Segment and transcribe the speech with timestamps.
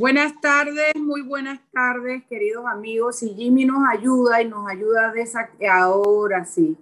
[0.00, 3.22] Buenas tardes, muy buenas tardes, queridos amigos.
[3.22, 6.74] Y Jimmy nos ayuda y nos ayuda de ahora sí.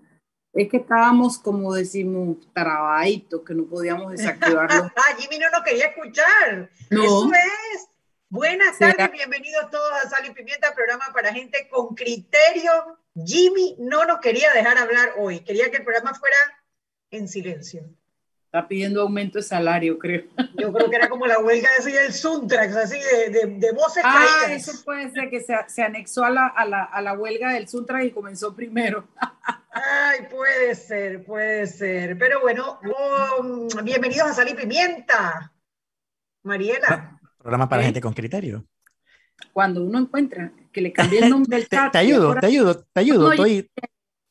[0.53, 4.85] Es que estábamos, como decimos, trabaditos, que no podíamos desactivarlo.
[4.97, 6.71] Ah, Jimmy no nos quería escuchar.
[6.91, 7.03] No.
[7.03, 7.31] Eso
[7.75, 7.89] es.
[8.29, 13.01] Buenas tardes, bienvenidos todos a Sal y Pimienta, programa para gente con criterio.
[13.27, 16.37] Jimmy no nos quería dejar hablar hoy, quería que el programa fuera
[17.11, 17.83] en silencio.
[18.49, 20.25] Está pidiendo aumento de salario, creo.
[20.57, 22.97] Yo creo que era como la huelga de del Suntrax, así
[23.31, 26.85] de, de, voces ah, eso puede ser que se, se anexó a la, a, la,
[26.85, 29.07] a la, huelga del Suntrax y comenzó primero.
[29.71, 32.17] Ay, puede ser, puede ser.
[32.17, 32.81] Pero bueno,
[33.85, 35.53] bienvenidos a Sal y Pimienta.
[36.43, 37.21] Mariela.
[37.37, 38.65] Programa para gente con criterio.
[39.53, 41.93] Cuando uno encuentra que le cambie el nombre del chat.
[41.93, 43.71] te, ayudo, te ayudo, te ayudo, estoy...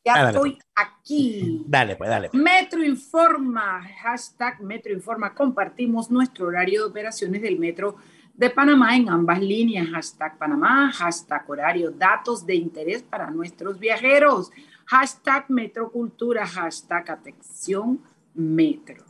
[0.07, 0.65] Ya ah, estoy pues.
[0.73, 1.63] aquí.
[1.67, 2.29] Dale, pues dale.
[2.31, 5.33] Metro Informa, hashtag Metro Informa.
[5.33, 7.97] Compartimos nuestro horario de operaciones del Metro
[8.33, 9.89] de Panamá en ambas líneas.
[9.89, 14.49] Hashtag Panamá, hashtag horario, datos de interés para nuestros viajeros.
[14.85, 17.99] Hashtag Metrocultura, hashtag atención
[18.33, 19.03] Metro.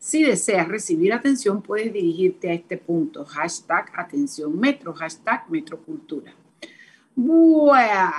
[0.00, 3.24] Si deseas recibir atención, puedes dirigirte a este punto.
[3.24, 6.34] Hashtag atención Metro, hashtag Metrocultura.
[7.14, 8.10] Bueno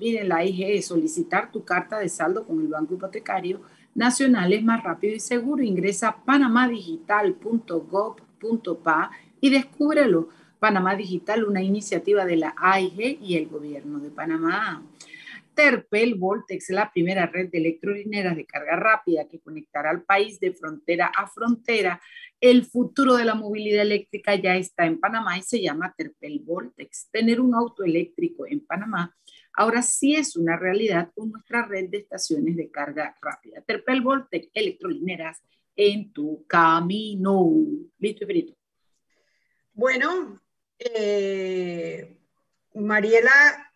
[0.00, 3.60] miren la IG, solicitar tu carta de saldo con el Banco Hipotecario
[3.94, 5.62] Nacional es más rápido y seguro.
[5.62, 9.10] Ingresa a panamadigital.gov.pa
[9.40, 10.28] y descúbrelo.
[10.58, 14.82] Panamá Digital, una iniciativa de la AIG y el gobierno de Panamá.
[15.54, 20.52] Terpel Voltex, la primera red de electrolineras de carga rápida que conectará al país de
[20.52, 22.00] frontera a frontera.
[22.40, 27.08] El futuro de la movilidad eléctrica ya está en Panamá y se llama Terpel Voltex.
[27.12, 29.14] Tener un auto eléctrico en Panamá
[29.54, 33.60] ahora sí es una realidad con nuestra red de estaciones de carga rápida.
[33.62, 35.42] Terpel Voltec, electrolineras
[35.76, 37.50] en tu camino.
[37.98, 38.54] Listo y frito.
[39.72, 40.40] Bueno,
[40.78, 42.16] eh,
[42.74, 43.72] Mariela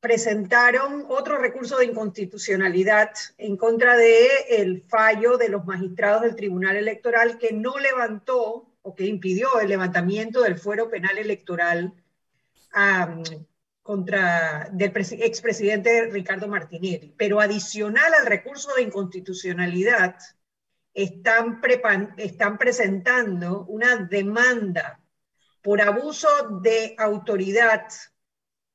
[0.00, 6.76] presentaron otro recurso de inconstitucionalidad en contra de el fallo de los magistrados del Tribunal
[6.76, 11.94] Electoral que no levantó o que impidió el levantamiento del fuero penal electoral
[13.82, 17.14] contra del expresidente Ricardo Martinelli.
[17.16, 20.16] Pero adicional al recurso de inconstitucionalidad,
[20.94, 21.60] están,
[22.16, 25.00] están presentando una demanda
[25.62, 26.28] por abuso
[26.62, 27.86] de autoridad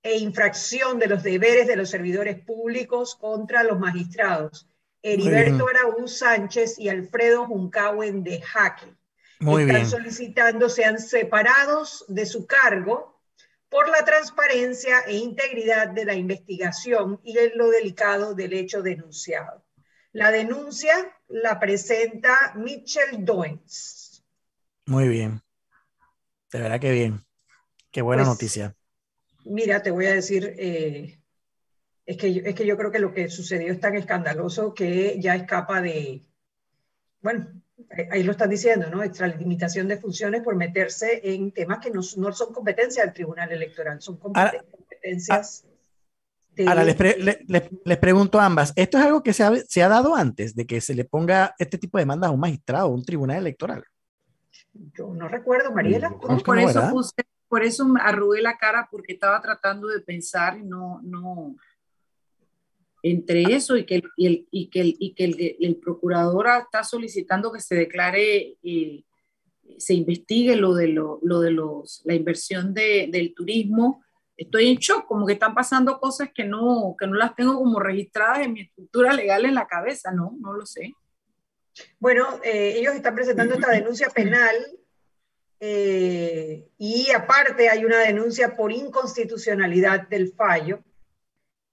[0.02, 4.68] e infracción de los deberes de los servidores públicos contra los magistrados
[5.02, 8.94] Heriberto Araúz Sánchez y Alfredo Juncauen de Jaque.
[9.40, 13.17] Muy Están solicitando sean separados de su cargo
[13.70, 19.66] por la transparencia e integridad de la investigación y en lo delicado del hecho denunciado.
[20.14, 24.24] La denuncia la presenta Mitchell Doens.
[24.86, 25.42] Muy bien.
[26.52, 27.26] De verdad que bien.
[27.92, 28.76] Qué buena pues, noticia.
[29.44, 31.20] Mira, te voy a decir, eh,
[32.06, 35.36] es, que, es que yo creo que lo que sucedió es tan escandaloso que ya
[35.36, 36.26] escapa de,
[37.22, 37.62] bueno,
[38.12, 39.04] ahí lo están diciendo, ¿no?
[39.04, 44.02] Extralimitación de funciones por meterse en temas que no, no son competencia del Tribunal Electoral,
[44.02, 45.66] son competencias.
[46.66, 46.98] Ahora, les,
[47.84, 50.66] les, pregunto a ambas, ¿esto es algo que se ha, se ha, dado antes de
[50.66, 53.84] que se le ponga este tipo de demandas a un magistrado, a un tribunal electoral?
[54.74, 56.18] Yo no recuerdo, Mariela.
[56.18, 57.14] por, eso puse,
[57.48, 61.56] por eso arrugué la cara porque estaba tratando de pensar y no, no,
[63.04, 67.60] entre eso y que, el, y que, el, y que el, procurador está solicitando que
[67.60, 69.04] se declare, eh,
[69.78, 74.04] se investigue lo de, lo, de los, la inversión de, del turismo,
[74.36, 77.80] estoy en shock, como que están pasando cosas que no, que no las tengo como
[77.80, 80.94] registradas en mi estructura legal en la cabeza, no, no lo sé.
[82.00, 84.56] Bueno, eh, ellos están presentando esta denuncia penal
[85.60, 90.84] eh, y aparte hay una denuncia por inconstitucionalidad del fallo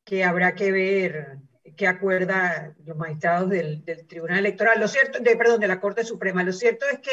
[0.05, 1.39] que habrá que ver
[1.77, 6.43] qué acuerda los magistrados del, Tribunal Electoral, lo cierto, de, perdón, de la Corte Suprema.
[6.43, 7.11] Lo cierto es que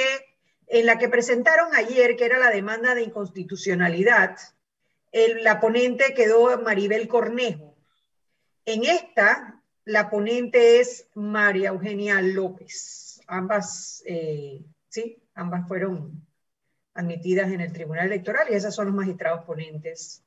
[0.68, 4.38] en la que presentaron ayer, que era la demanda de inconstitucionalidad,
[5.42, 7.76] la ponente quedó Maribel Cornejo.
[8.66, 13.22] En esta, la ponente es María Eugenia López.
[13.28, 16.26] Ambas, eh, sí, ambas fueron
[16.94, 20.24] admitidas en el Tribunal Electoral y esas son los magistrados ponentes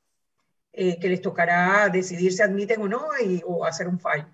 [0.77, 4.27] eh, que les tocará decidir si admiten o no y, o hacer un fallo.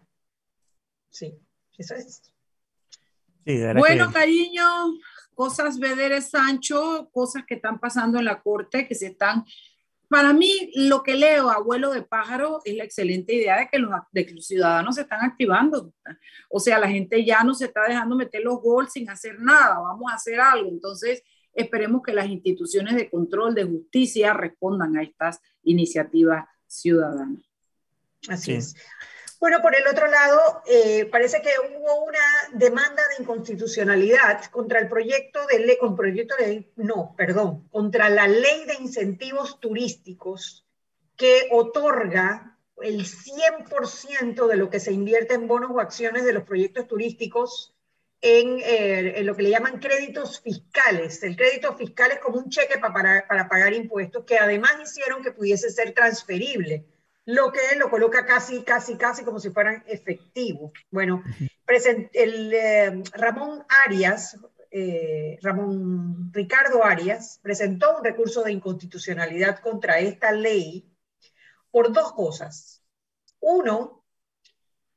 [1.09, 1.37] Sí,
[1.77, 2.33] eso es.
[3.75, 4.65] bueno, cariño,
[5.35, 9.45] cosas Vederes Sancho, cosas que están pasando en la corte, que se están...
[10.09, 13.91] Para mí, lo que leo, abuelo de pájaro, es la excelente idea de que los,
[14.11, 15.93] de que los ciudadanos se están activando.
[16.49, 19.79] O sea, la gente ya no se está dejando meter los gols sin hacer nada,
[19.79, 20.69] vamos a hacer algo.
[20.69, 27.43] Entonces, esperemos que las instituciones de control de justicia respondan a estas iniciativas ciudadanas.
[28.27, 28.75] Así es.
[29.39, 32.19] Bueno, por el otro lado, eh, parece que hubo una
[32.53, 38.27] demanda de inconstitucionalidad contra el proyecto de ley, con proyecto de no, perdón, contra la
[38.27, 40.67] ley de incentivos turísticos
[41.17, 46.43] que otorga el 100% de lo que se invierte en bonos o acciones de los
[46.43, 47.73] proyectos turísticos
[48.21, 51.21] en, eh, lo que le llaman créditos fiscales.
[51.23, 55.31] El crédito fiscal es como un cheque para, para pagar impuestos que además hicieron que
[55.31, 56.85] pudiese ser transferible
[57.25, 60.71] lo que lo coloca casi, casi, casi como si fueran efectivos.
[60.89, 61.23] Bueno,
[62.13, 64.37] el, eh, Ramón Arias,
[64.71, 70.85] eh, Ramón Ricardo Arias, presentó un recurso de inconstitucionalidad contra esta ley
[71.69, 72.83] por dos cosas.
[73.39, 74.00] Uno,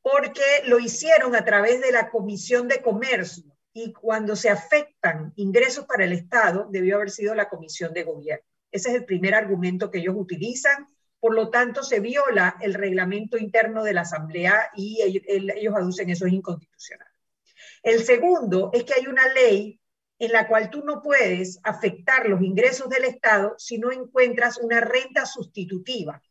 [0.04, 5.86] porque lo hicieron a través de la Comisión de Comercio y cuando se afectan ingresos
[5.86, 8.44] para el Estado, debió haber sido la Comisión de Gobierno.
[8.70, 13.38] Ese es el primer argumento que ellos utilizan por lo tanto se viola el reglamento
[13.38, 17.08] interno de la Asamblea y ellos, aducen eso es inconstitucional.
[17.82, 19.80] El segundo es que hay una ley
[20.18, 24.82] en la cual tú no puedes afectar los ingresos del Estado si no encuentras una
[24.82, 26.22] renta sustitutiva.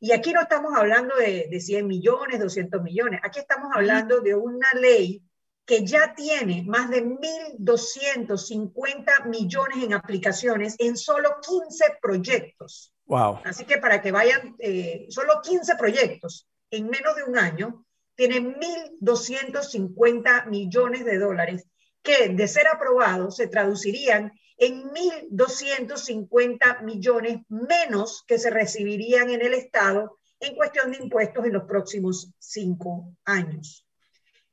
[0.00, 4.34] Y aquí no estamos hablando de, de 100 millones, 200 millones, aquí estamos hablando de
[4.34, 5.22] una ley
[5.68, 12.94] que ya tiene más de 1.250 millones en aplicaciones en solo 15 proyectos.
[13.04, 13.40] Wow.
[13.44, 17.84] Así que para que vayan, eh, solo 15 proyectos en menos de un año
[18.14, 21.66] tienen 1.250 millones de dólares
[22.02, 29.54] que, de ser aprobados, se traducirían en 1.250 millones menos que se recibirían en el
[29.54, 33.86] Estado en cuestión de impuestos en los próximos cinco años.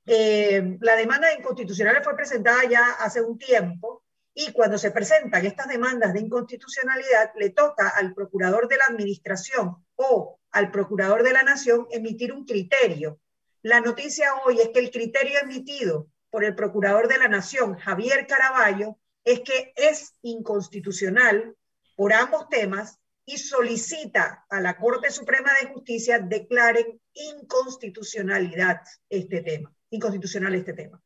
[0.06, 4.04] Eh, la demanda de inconstitucional fue presentada ya hace un tiempo
[4.34, 9.78] y cuando se presentan estas demandas de inconstitucionalidad, le toca al procurador de la administración
[9.96, 13.20] o al procurador de la nación emitir un criterio.
[13.64, 18.28] La noticia hoy es que el criterio emitido por el procurador de la nación, Javier
[18.28, 21.56] Caraballo, es que es inconstitucional
[21.96, 29.76] por ambos temas y solicita a la Corte Suprema de Justicia declaren inconstitucionalidad este tema,
[29.90, 31.02] inconstitucional este tema.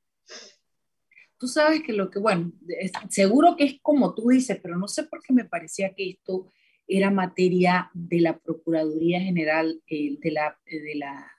[1.37, 2.51] Tú sabes que lo que, bueno,
[3.09, 6.51] seguro que es como tú dices, pero no sé por qué me parecía que esto
[6.85, 10.59] era materia de la Procuraduría General eh, de la...
[10.65, 11.38] De la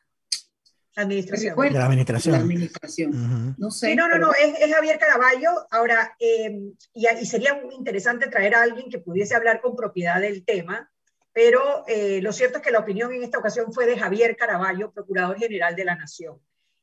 [0.96, 1.56] Administración.
[1.56, 2.32] De la administración.
[2.32, 3.54] La administración.
[3.58, 3.94] No sé.
[3.94, 5.50] no, no, no, es, Javier Caraballo.
[5.70, 10.20] Ahora, em, y, y, sería muy interesante traer a alguien que pudiese hablar con propiedad
[10.20, 10.90] del tema,
[11.32, 14.92] pero eh, lo cierto es que la opinión en esta ocasión fue de Javier Caraballo,
[14.92, 16.40] Procurador General de la Nación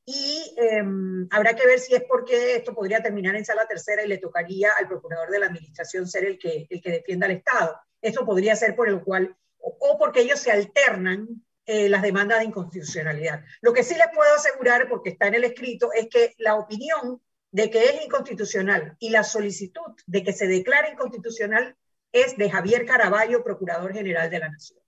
[0.10, 4.08] y em, habrá que ver si es porque esto podría terminar en sala tercera y
[4.08, 7.78] le tocaría al procurador de la administración ser el que, el que defienda al Estado.
[8.02, 12.46] Esto podría ser por el cual, o, porque ellos se alternan eh, las demandas de
[12.46, 13.44] inconstitucionalidad.
[13.62, 17.22] Lo que sí les puedo asegurar, porque está en el escrito, es que la opinión
[17.52, 21.76] de que es inconstitucional y la solicitud de que se declare inconstitucional
[22.12, 24.80] es de Javier Caraballo, Procurador General de la Nación.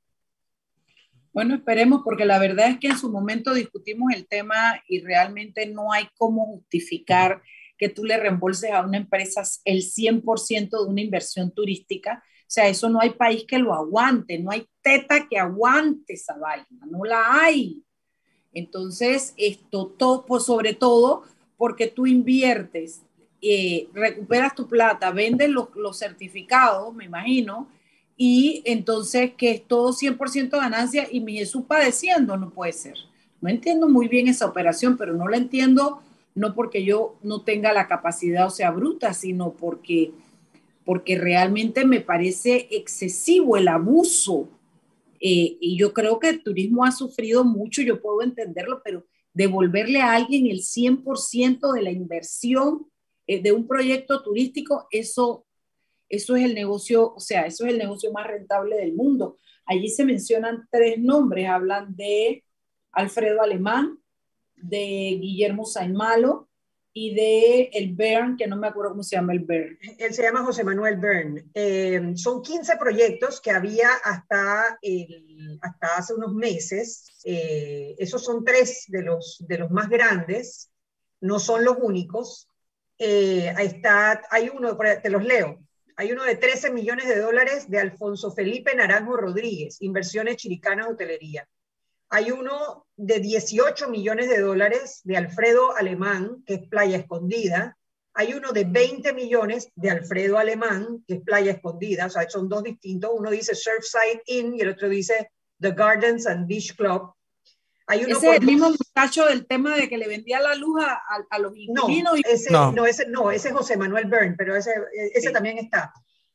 [1.33, 5.67] Bueno, esperemos porque la verdad es que en su momento discutimos el tema y realmente
[5.67, 7.41] no hay cómo justificar
[7.77, 12.23] que tú le reembolses a una empresa el 100% de una inversión turística.
[12.51, 16.85] Sea, eso no hay país que lo aguante, no hay teta que aguante esa vaina,
[16.89, 17.83] no la hay.
[18.53, 21.23] Entonces, esto todo, pues sobre todo
[21.57, 23.03] porque tú inviertes,
[23.41, 27.69] eh, recuperas tu plata, vendes los, los certificados, me imagino,
[28.17, 32.95] y entonces que es todo 100% ganancia y mi Jesús padeciendo, no puede ser.
[33.41, 36.01] No entiendo muy bien esa operación, pero no la entiendo
[36.35, 40.11] no porque yo no tenga la capacidad o sea bruta, sino porque,
[40.89, 44.49] porque realmente me parece excesivo el abuso.
[45.19, 50.01] Eh, y yo creo que el turismo ha sufrido mucho, yo puedo entenderlo, pero devolverle
[50.01, 52.87] a alguien el 100% de la inversión
[53.27, 55.45] eh, de un proyecto turístico, eso
[56.09, 59.37] eso es el negocio, o sea, eso es el negocio más rentable del mundo.
[59.67, 62.43] Allí se mencionan tres nombres, hablan de
[62.93, 63.99] Alfredo Alemán,
[64.55, 66.48] de Guillermo Saimalo
[67.01, 69.79] y de el Bern, que no me acuerdo cómo se llama el Bern.
[69.97, 71.49] Él se llama José Manuel Bern.
[71.53, 74.77] Eh, son 15 proyectos que había hasta,
[75.61, 77.05] hasta hace unos meses.
[77.23, 80.73] Eh, esos son tres de los, de los más grandes,
[81.21, 82.49] no son los únicos.
[82.97, 85.57] Eh, ahí está, hay uno, te los leo.
[85.95, 91.47] Hay uno de 13 millones de dólares de Alfonso Felipe Naranjo Rodríguez, Inversiones Chiricanas Hotelería.
[92.09, 97.77] Hay uno de 18 millones de dólares de Alfredo Alemán, que es Playa Escondida.
[98.15, 102.49] Hay uno de 20 millones de Alfredo Alemán, que es Playa Escondida, o sea, son
[102.49, 103.11] dos distintos.
[103.13, 107.13] Uno dice Surfside Inn y el otro dice The Gardens and Beach Club.
[107.85, 110.83] Hay uno ese es el mismo muchacho del tema de que le vendía la luz
[110.83, 112.13] a, a, los inquilinos.
[112.13, 112.85] No, ese, no.
[112.85, 114.71] ese, no, ese es José Manuel Byrne, pero ese,
[115.13, 115.91] ese también está.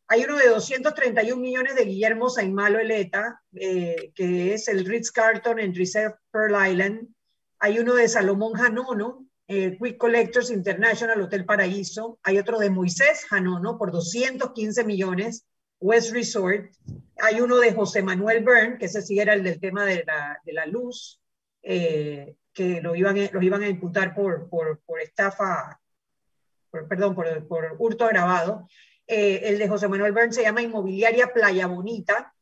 [0.09, 5.59] Hay uno de 231 millones de Guillermo Saimalo Eleta, eh, que es el Ritz Carlton
[5.59, 7.09] en Reserve Pearl Island.
[7.59, 12.19] Hay uno de Salomón Janono, eh, Quick Collectors International, Hotel Paraíso.
[12.23, 15.47] Hay otro de Moisés Janono por 215 millones,
[15.81, 16.71] West Resort.
[17.23, 20.39] Hay uno de José Manuel Byrne, que ese sí era el del tema de la,
[20.45, 21.21] de la luz.
[21.63, 25.81] Eh, que lo iban, los iban a imputar por, por, por estafa,
[26.71, 28.69] perdón, por, por, hurto agravado.
[29.07, 32.33] Eh, el de José Manuel Bern se llama Inmobiliaria Playa Bonita,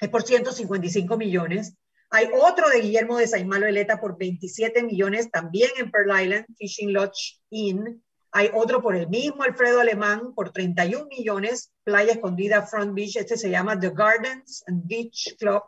[0.00, 1.76] es por 155 millones.
[2.10, 6.92] Hay otro de Guillermo de Saimalo Eleta por 27 millones, también en Pearl Island, Fishing
[6.92, 8.02] Lodge Inn.
[8.32, 13.16] Hay otro por el mismo Alfredo Alemán por 31 millones, Playa Escondida Front Beach.
[13.16, 15.62] Este se llama The Gardens and Beach Club.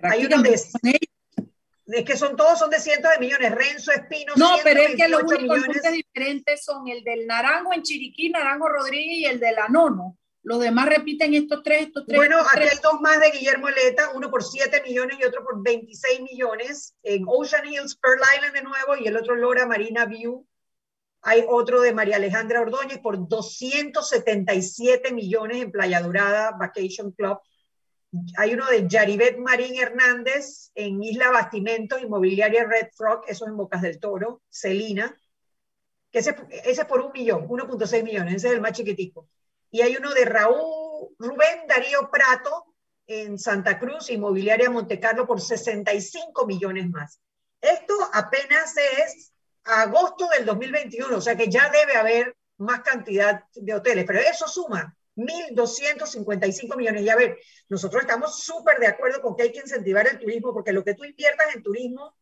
[0.00, 0.60] Hay uno de
[1.86, 3.54] es que son todos son de cientos de millones.
[3.54, 4.32] Renzo Espino.
[4.36, 5.62] No, pero es que los únicos
[5.92, 10.18] diferentes son el del Naranjo en Chiriquí, Naranjo Rodríguez y el de la Nono.
[10.42, 12.18] Los demás repiten estos tres, estos tres.
[12.18, 15.62] Bueno, aquí hay dos más de Guillermo Leta, uno por 7 millones y otro por
[15.62, 16.94] 26 millones.
[17.02, 20.46] En Ocean Hills, Pearl Island de nuevo, y el otro Lora Marina View.
[21.22, 27.38] Hay otro de María Alejandra Ordóñez por 277 millones en Playa Dorada Vacation Club
[28.36, 33.56] hay uno de Yaribet Marín Hernández en Isla Bastimento, Inmobiliaria Red Frog, eso es en
[33.56, 35.16] Bocas del Toro, Celina,
[36.10, 39.28] que ese, ese es por un millón, 1.6 millones, ese es el más chiquitico.
[39.70, 42.74] Y hay uno de Raúl Rubén Darío Prato
[43.06, 47.20] en Santa Cruz, Inmobiliaria Montecarlo, por 65 millones más.
[47.60, 49.32] Esto apenas es
[49.64, 54.46] agosto del 2021, o sea que ya debe haber más cantidad de hoteles, pero eso
[54.46, 57.02] suma 1.255 millones.
[57.02, 60.52] Y a ver, nosotros estamos súper de acuerdo con que hay que incentivar el turismo,
[60.52, 62.16] porque lo que tú inviertas en turismo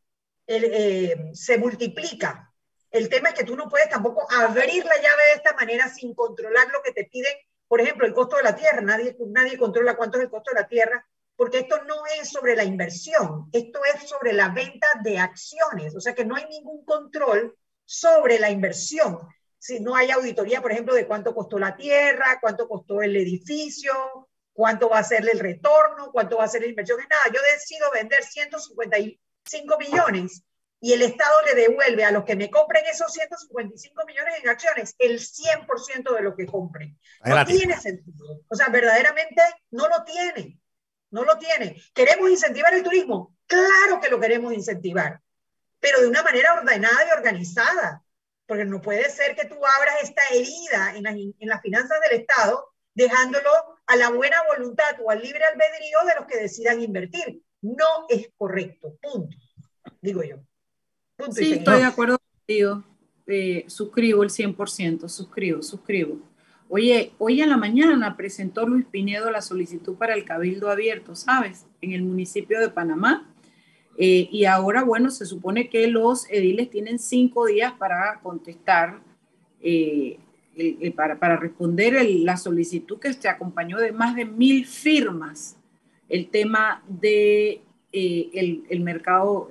[0.47, 2.53] eh, se multiplica.
[2.91, 6.15] El tema es que tú no puedes tampoco abrir la llave de esta manera sin
[6.15, 7.35] controlar lo que te piden.
[7.67, 8.83] Por ejemplo, el costo de la tierra.
[8.83, 11.07] Nadie, nadie controla cuánto es el costo de la tierra,
[11.37, 15.97] porque esto no es sobre la inversión, esto es sobre la venta de acciones.
[15.97, 19.19] O sea que no hay ningún control sobre la inversión
[19.62, 24.28] si no hay auditoría, por ejemplo, de cuánto costó la tierra, cuánto costó el edificio,
[24.52, 27.23] cuánto va a ser el retorno, cuánto va a ser la inversión, es nada.
[27.33, 30.42] Yo decido vender 155 millones
[30.81, 34.97] y el Estado le devuelve a los que me compren esos 155 millones en acciones
[34.99, 36.99] el 100% de lo que compren.
[37.25, 38.40] No tiene sentido.
[38.49, 40.59] O sea, verdaderamente no lo tiene.
[41.12, 41.81] No lo tiene.
[41.95, 43.37] ¿Queremos incentivar el turismo?
[43.47, 45.21] Claro que lo queremos incentivar,
[45.78, 48.02] pero de una manera ordenada y organizada
[48.47, 52.73] porque no puede ser que tú abras esta herida en, en las finanzas del Estado
[52.95, 53.51] dejándolo
[53.87, 57.43] a la buena voluntad o al libre albedrío de los que decidan invertir.
[57.63, 59.37] No es correcto, punto,
[60.01, 60.37] digo yo.
[61.31, 62.85] sí, estoy de acuerdo contigo.
[63.27, 66.19] Eh, suscribo el 100%, suscribo, suscribo.
[66.69, 71.67] Oye, hoy en la mañana presentó Luis Pinedo la solicitud para el cabildo abierto, ¿sabes?
[71.81, 73.32] En el municipio de Panamá
[73.99, 79.03] eh, y ahora, bueno, se supone que los ediles tienen cinco días para contestar,
[79.61, 80.19] eh,
[80.97, 85.57] para, para, responder la solicitud que se acompañó de más de mil firmas,
[86.09, 89.49] el tema de eh, el, el, mercado,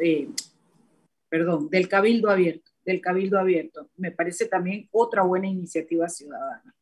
[1.30, 3.90] perdón, del cabildo abierto, del cabildo abierto.
[3.98, 6.76] Me parece también otra buena iniciativa ciudadana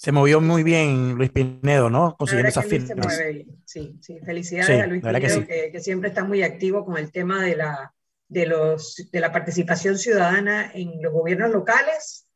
[0.00, 2.16] se movió muy bien Luis Pinedo, ¿no?
[2.16, 3.20] Consiguiendo esas firmas.
[3.66, 7.54] Sí, sí, felicidades a Luis Pinedo, que, siempre está muy activo con el tema de
[7.54, 7.92] la,
[8.26, 12.26] de, los, de la participación ciudadana en los gobiernos locales.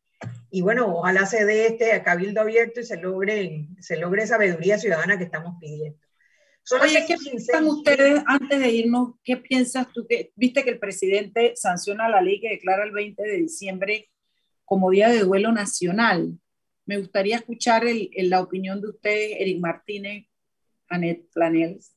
[0.51, 4.35] Y bueno, ojalá se dé este a cabildo abierto y se logre, se logre esa
[4.35, 5.99] sabiduría ciudadana que estamos pidiendo.
[6.83, 9.15] Oye, ¿qué piensan ustedes antes de irnos?
[9.25, 10.07] ¿Qué piensas tú?
[10.07, 14.11] Que, Viste que el presidente sanciona la ley que declara el 20 de diciembre
[14.67, 16.39] como Día de Duelo Nacional.
[16.87, 20.27] Me gustaría escuchar el, la opinión de ustedes, Eric Martínez,
[20.89, 21.97] Anet Planels.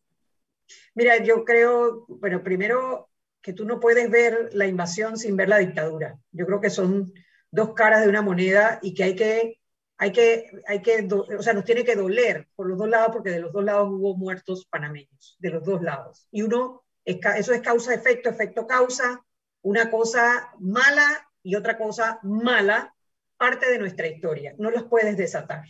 [0.95, 3.09] Mira, yo creo, bueno, primero
[3.41, 6.19] que tú no puedes ver la invasión sin ver la dictadura.
[6.31, 7.13] Yo creo que son
[7.51, 9.61] dos caras de una moneda y que hay que,
[9.97, 13.29] hay que, hay que, o sea, nos tiene que doler por los dos lados porque
[13.29, 16.27] de los dos lados hubo muertos panameños, de los dos lados.
[16.31, 19.23] Y uno, eso es causa-efecto, efecto-causa,
[19.61, 22.93] una cosa mala y otra cosa mala
[23.37, 25.63] parte de nuestra historia, no los puedes desatar.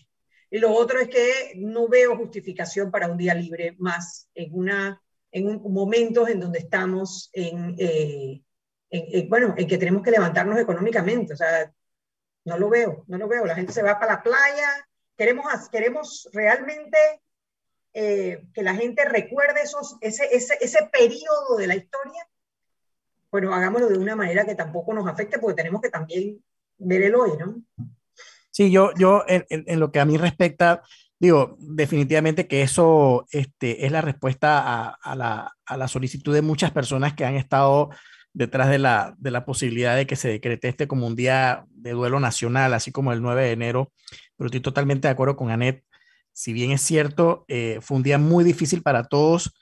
[0.50, 5.02] Y lo otro es que no veo justificación para un día libre más en, una,
[5.32, 11.34] en un, momentos en donde estamos en, eh, bueno, en que tenemos que levantarnos económicamente.
[11.34, 11.72] O sea,
[12.46, 13.46] No lo veo, no lo veo.
[13.46, 14.88] La gente se va para la playa.
[15.18, 16.98] Queremos, queremos realmente
[17.94, 22.26] eh, que la gente recuerde esos, ese, ese, ese periodo de la historia.
[23.30, 26.42] Bueno, hagámoslo de una manera que tampoco nos afecte, porque tenemos que también
[26.78, 27.62] ver el hoy, ¿no?
[28.52, 30.82] Sí, yo, yo en, en, lo que a mí respecta,
[31.20, 36.72] digo, definitivamente que eso este, es la respuesta a, la, a, la, solicitud de muchas
[36.72, 37.90] personas que han estado
[38.34, 41.92] detrás de la, de la posibilidad de que se decrete este como un día de
[41.92, 43.92] duelo nacional, así como el 9 de enero,
[44.36, 45.84] pero estoy totalmente de acuerdo con Anet.
[46.34, 49.54] Si bien es cierto, eh, fue un día muy difícil para todos,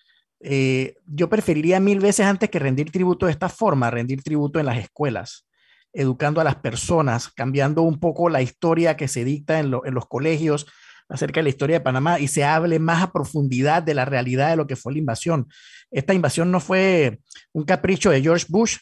[0.42, 4.66] eh, yo preferiría mil veces antes que rendir tributo de esta forma, rendir tributo en
[4.68, 5.48] las escuelas,
[5.96, 10.68] educando a las personas, cambiando un poco la historia que se dicta en, los colegios,
[11.08, 14.50] acerca de la historia de Panamá y se hable más a profundidad de la realidad
[14.50, 15.48] de lo que fue la invasión.
[15.92, 17.20] Esta invasión no fue
[17.54, 18.78] un capricho de George Bush,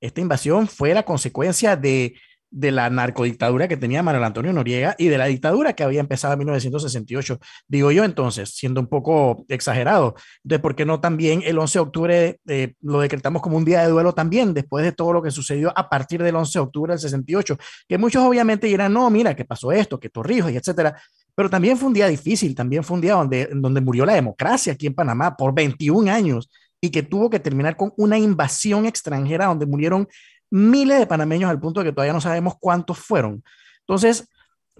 [0.00, 2.14] esta invasión fue la consecuencia de
[2.50, 6.34] de la narcodictadura que tenía Manuel Antonio Noriega y de la dictadura que había empezado
[6.34, 7.38] en 1968.
[7.68, 11.82] Digo yo entonces, siendo un poco exagerado, de por qué no también el 11 de
[11.82, 15.30] octubre eh, lo decretamos como un día de duelo también, después de todo lo que
[15.30, 19.34] sucedió a partir del 11 de octubre del 68, que muchos obviamente dirán, no, mira,
[19.34, 19.98] ¿qué pasó esto?
[19.98, 20.36] ¿Qué Torrijos?
[20.52, 21.00] y etcétera.
[21.34, 24.72] Pero también fue un día difícil, también fue un día donde, donde murió la democracia
[24.72, 26.48] aquí en Panamá por 21 años
[26.80, 30.08] y que tuvo que terminar con una invasión extranjera donde murieron
[30.50, 33.42] miles de panameños al punto de que todavía no sabemos cuántos fueron.
[33.80, 34.28] Entonces,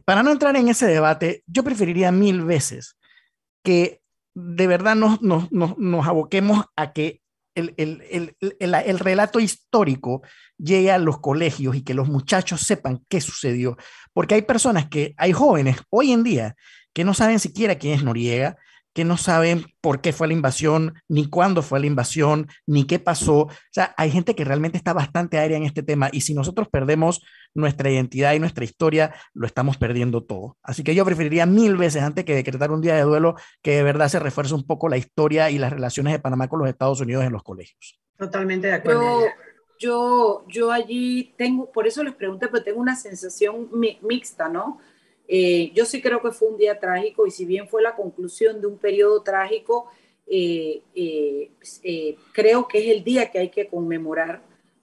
[0.05, 2.97] para no entrar en ese debate, yo preferiría mil veces
[3.63, 4.01] que
[4.35, 7.23] de verdad nos, nos, nos, aboquemos a que
[7.55, 10.23] el, el, el, el, relato histórico
[10.59, 13.79] llegue a los colegios y que los muchachos sepan qué sucedió.
[14.13, 16.55] Porque hay personas que, hay jóvenes hoy en día
[16.93, 18.57] que no saben siquiera quién es Noriega,
[18.97, 22.99] que no saben por qué fue la invasión, ni cuándo fue la invasión, ni qué
[22.99, 23.41] pasó.
[23.41, 26.69] O sea, hay gente que realmente está bastante aérea en este tema y si nosotros
[26.69, 30.57] perdemos nuestra identidad y nuestra historia, lo estamos perdiendo todo.
[30.63, 33.83] Así que yo preferiría mil veces antes que decretar un día de duelo que de
[33.83, 36.99] verdad se refuerce un poco la historia y las relaciones de Panamá con los Estados
[37.03, 38.01] Unidos en los colegios.
[38.17, 39.27] Totalmente de acuerdo.
[39.79, 43.69] Yo, yo, allí tengo, por eso les pregunté, pero tengo una sensación
[44.01, 44.79] mixta, ¿no?
[45.29, 48.61] Eh, yo sí creo que fue un día trágico y si bien fue la conclusión
[48.61, 49.91] de un periodo trágico,
[50.27, 54.41] eh, eh, creo que es el día que hay que conmemorar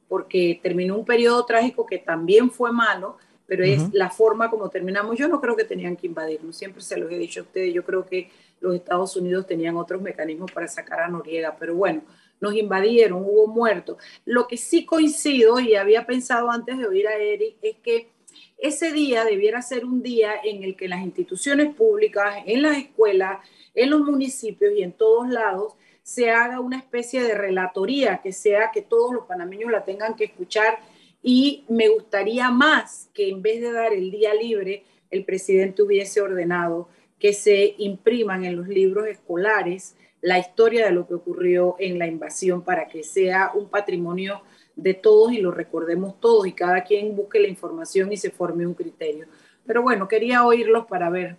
[0.07, 5.17] porque terminó un periodo trágico que también fue malo, pero es la forma como terminamos.
[5.17, 7.83] Yo no creo que tenían que invadirnos, siempre se los he dicho a ustedes, yo
[7.83, 8.29] creo que
[8.61, 12.03] los Estados Unidos tenían otros mecanismos para sacar a Noriega, pero bueno,
[12.39, 13.97] nos invadieron, hubo muertos.
[14.25, 18.09] Lo que sí coincido y había pensado antes de oír a Eric es que
[18.57, 23.39] ese día debiera ser un día en el que las instituciones públicas, en las escuelas,
[23.75, 28.71] en los municipios y en todos lados, se haga una especie de relatoría, que sea
[28.73, 30.79] que todos los panameños la tengan que escuchar.
[31.21, 36.21] Y me gustaría más que en vez de dar el día libre, el presidente hubiese
[36.21, 41.99] ordenado que se impriman en los libros escolares la historia de lo que ocurrió en
[41.99, 44.41] la invasión para que sea un patrimonio
[44.75, 48.65] de todos y lo recordemos todos y cada quien busque la información y se forme
[48.65, 49.27] un criterio.
[49.65, 51.37] Pero bueno, quería oírlos para ver.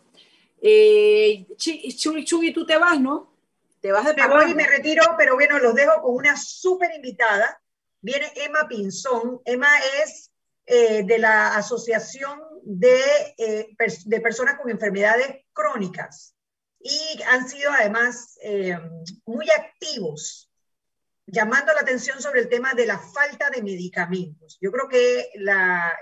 [0.62, 3.32] Eh, Chuy, tú te vas, ¿no?
[3.80, 6.94] Te vas de Me voy y me retiro, pero bueno, los dejo con una súper
[6.94, 7.60] invitada.
[8.00, 9.40] Viene Emma Pinzón.
[9.44, 9.68] Emma
[10.02, 10.32] es
[10.66, 12.98] eh, de la Asociación de,
[13.36, 16.34] eh, de Personas con Enfermedades Crónicas
[16.84, 18.78] y han sido además eh,
[19.24, 20.50] muy activos
[21.26, 24.58] llamando la atención sobre el tema de la falta de medicamentos.
[24.60, 25.30] Yo creo que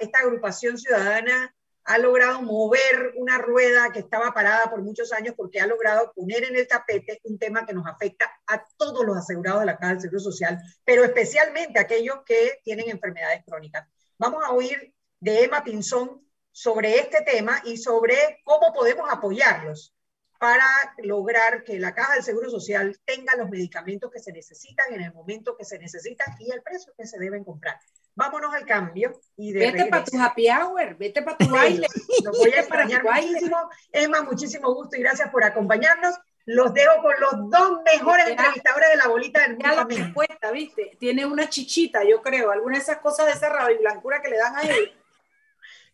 [0.00, 1.54] esta agrupación ciudadana
[1.84, 6.44] ha logrado mover una rueda que estaba parada por muchos años porque ha logrado poner
[6.44, 9.94] en el tapete un tema que nos afecta a todos los asegurados de la Caja
[9.94, 13.88] del Seguro Social, pero especialmente a aquellos que tienen enfermedades crónicas.
[14.16, 19.94] Vamos a oír de Emma Pinzón sobre este tema y sobre cómo podemos apoyarlos
[20.42, 20.66] para
[21.04, 25.14] lograr que la Caja del Seguro Social tenga los medicamentos que se necesitan en el
[25.14, 27.78] momento que se necesitan y el precio que se deben comprar.
[28.16, 29.20] Vámonos al cambio.
[29.36, 31.86] Y de vete para tu happy hour, vete para tu baile.
[32.24, 33.56] Nos voy a extrañar muchísimo.
[33.92, 36.16] Emma, muchísimo gusto y gracias por acompañarnos.
[36.44, 39.76] Los dejo con los dos mejores entrevistadores de la bolita del mundo.
[39.76, 40.96] La respuesta, ¿viste?
[40.98, 44.38] Tiene una chichita, yo creo, alguna de esas cosas de esa y blancura que le
[44.38, 44.92] dan a él.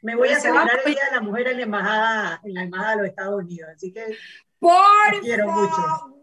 [0.03, 2.91] Me voy a celebrar el Día de la Mujer en la embajada, en la embajada
[2.91, 3.71] de los Estados Unidos.
[3.75, 4.17] Así que
[4.59, 6.15] por quiero mucho.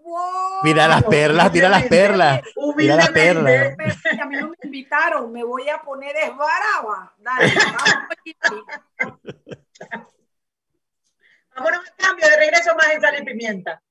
[0.63, 2.41] Mira las perlas, mira las perlas.
[2.75, 3.75] Mira las perlas.
[4.21, 7.13] A mí no me invitaron, me voy a poner esbaraba.
[7.17, 9.25] Dale, vamos.
[11.55, 13.81] Vámonos al cambio de regreso más en sal y pimienta.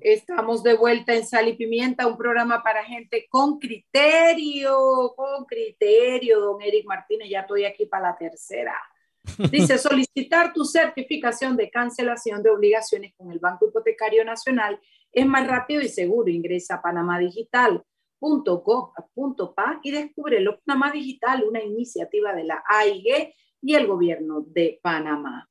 [0.00, 6.38] Estamos de vuelta en Sal y Pimienta, un programa para gente con criterio, con criterio,
[6.38, 8.80] don Eric Martínez, ya estoy aquí para la tercera.
[9.50, 14.78] Dice, solicitar tu certificación de cancelación de obligaciones con el Banco Hipotecario Nacional
[15.12, 16.30] es más rápido y seguro.
[16.30, 23.88] Ingresa a panamadigital.gov.pa y descubre lo Panamá Digital, una iniciativa de la AIG y el
[23.88, 25.47] gobierno de Panamá.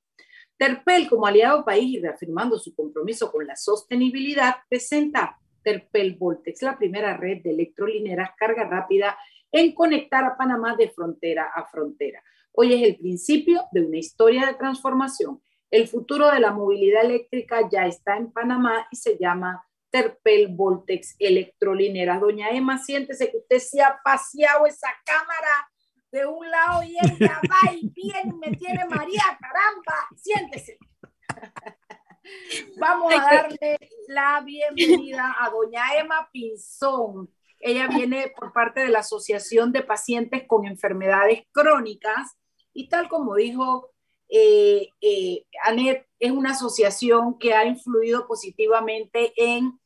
[0.58, 6.78] Terpel, como aliado país y reafirmando su compromiso con la sostenibilidad, presenta Terpel Voltex, la
[6.78, 9.18] primera red de electrolineras carga rápida
[9.52, 12.24] en conectar a Panamá de frontera a frontera.
[12.52, 15.42] Hoy es el principio de una historia de transformación.
[15.70, 21.16] El futuro de la movilidad eléctrica ya está en Panamá y se llama Terpel Voltex
[21.20, 22.20] Electrolineras.
[22.20, 25.70] Doña Emma, siéntese que usted se ha paseado esa cámara
[26.18, 30.80] de un lado y ella va y viene me tiene María, caramba, siéntese.
[32.80, 33.78] Vamos a darle
[34.08, 37.32] la bienvenida a doña Emma Pinzón.
[37.60, 42.36] Ella viene por parte de la Asociación de Pacientes con Enfermedades Crónicas
[42.74, 43.92] y tal como dijo
[44.28, 49.80] eh, eh, Anet, es una asociación que ha influido positivamente en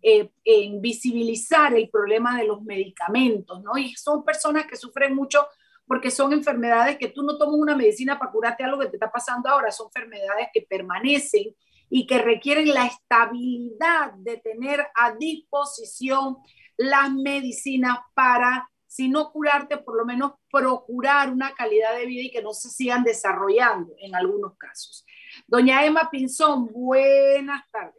[0.00, 3.76] eh, en visibilizar el problema de los medicamentos, ¿no?
[3.76, 5.48] Y son personas que sufren mucho
[5.88, 9.10] porque son enfermedades que tú no tomas una medicina para curarte algo que te está
[9.10, 11.56] pasando ahora, son enfermedades que permanecen
[11.90, 16.36] y que requieren la estabilidad de tener a disposición
[16.76, 22.30] las medicinas para, si no curarte, por lo menos procurar una calidad de vida y
[22.30, 25.04] que no se sigan desarrollando en algunos casos.
[25.46, 27.97] Doña Emma Pinzón, buenas tardes.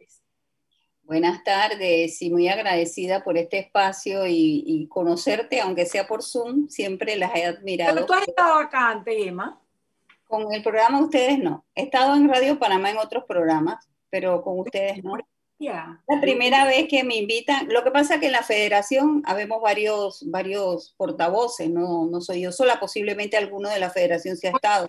[1.10, 7.16] Buenas tardes y muy agradecida por este espacio y, conocerte, aunque sea por Zoom, siempre
[7.16, 7.94] las he admirado.
[7.94, 9.60] Pero tú has estado acá antes, Emma.
[10.28, 11.64] Con el programa ustedes no.
[11.74, 15.14] He estado en Radio Panamá en otros programas, pero con ustedes no.
[15.58, 19.60] La primera vez que me invitan, lo que pasa es que en la federación habemos
[19.60, 24.52] varios, varios portavoces, no, no soy yo sola, posiblemente alguno de la federación se ha
[24.52, 24.86] estado,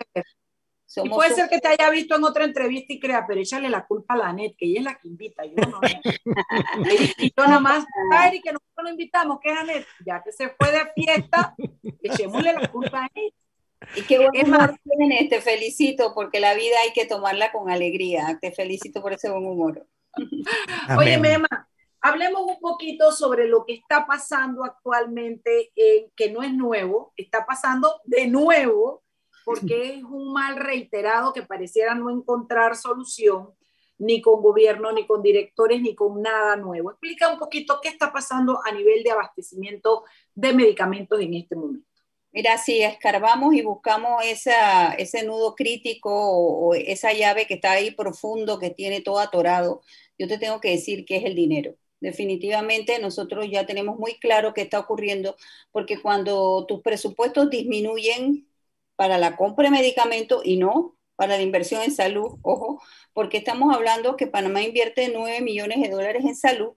[0.96, 3.86] y puede ser que te haya visto en otra entrevista y crea, pero échale la
[3.86, 5.80] culpa a la net, que ella es la que invita, yo no.
[7.18, 10.50] y yo nada más, Ari, que nosotros lo invitamos, que es Anet, ya que se
[10.50, 11.54] fue de fiesta,
[12.02, 13.32] echémosle la culpa a él.
[13.96, 18.38] Y qué buen humor tienes, te felicito, porque la vida hay que tomarla con alegría.
[18.40, 19.86] Te felicito por ese buen humor.
[20.96, 21.68] Oye, Mema,
[22.00, 28.00] hablemos un poquito sobre lo que está pasando actualmente, que no es nuevo, está pasando
[28.04, 29.02] de nuevo
[29.44, 33.50] porque es un mal reiterado que pareciera no encontrar solución
[33.98, 36.90] ni con gobierno, ni con directores, ni con nada nuevo.
[36.90, 41.86] Explica un poquito qué está pasando a nivel de abastecimiento de medicamentos en este momento.
[42.32, 47.72] Mira, si escarbamos y buscamos esa, ese nudo crítico o, o, esa llave que está
[47.72, 49.82] ahí profundo, que tiene todo atorado,
[50.18, 51.74] yo te tengo que decir que es el dinero.
[52.00, 55.36] Definitivamente nosotros ya tenemos muy claro qué está ocurriendo,
[55.70, 58.48] porque cuando tus presupuestos disminuyen
[59.02, 62.80] para la compra de medicamentos y no para la inversión en salud, ojo,
[63.12, 66.74] porque estamos hablando que Panamá invierte 9 millones de dólares en salud,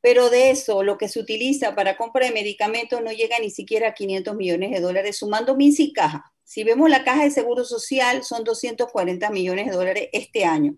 [0.00, 3.88] pero de eso lo que se utiliza para compra de medicamentos no llega ni siquiera
[3.88, 6.32] a 500 millones de dólares, sumando MINS y caja.
[6.44, 10.76] Si vemos la caja de Seguro Social, son 240 millones de dólares este año,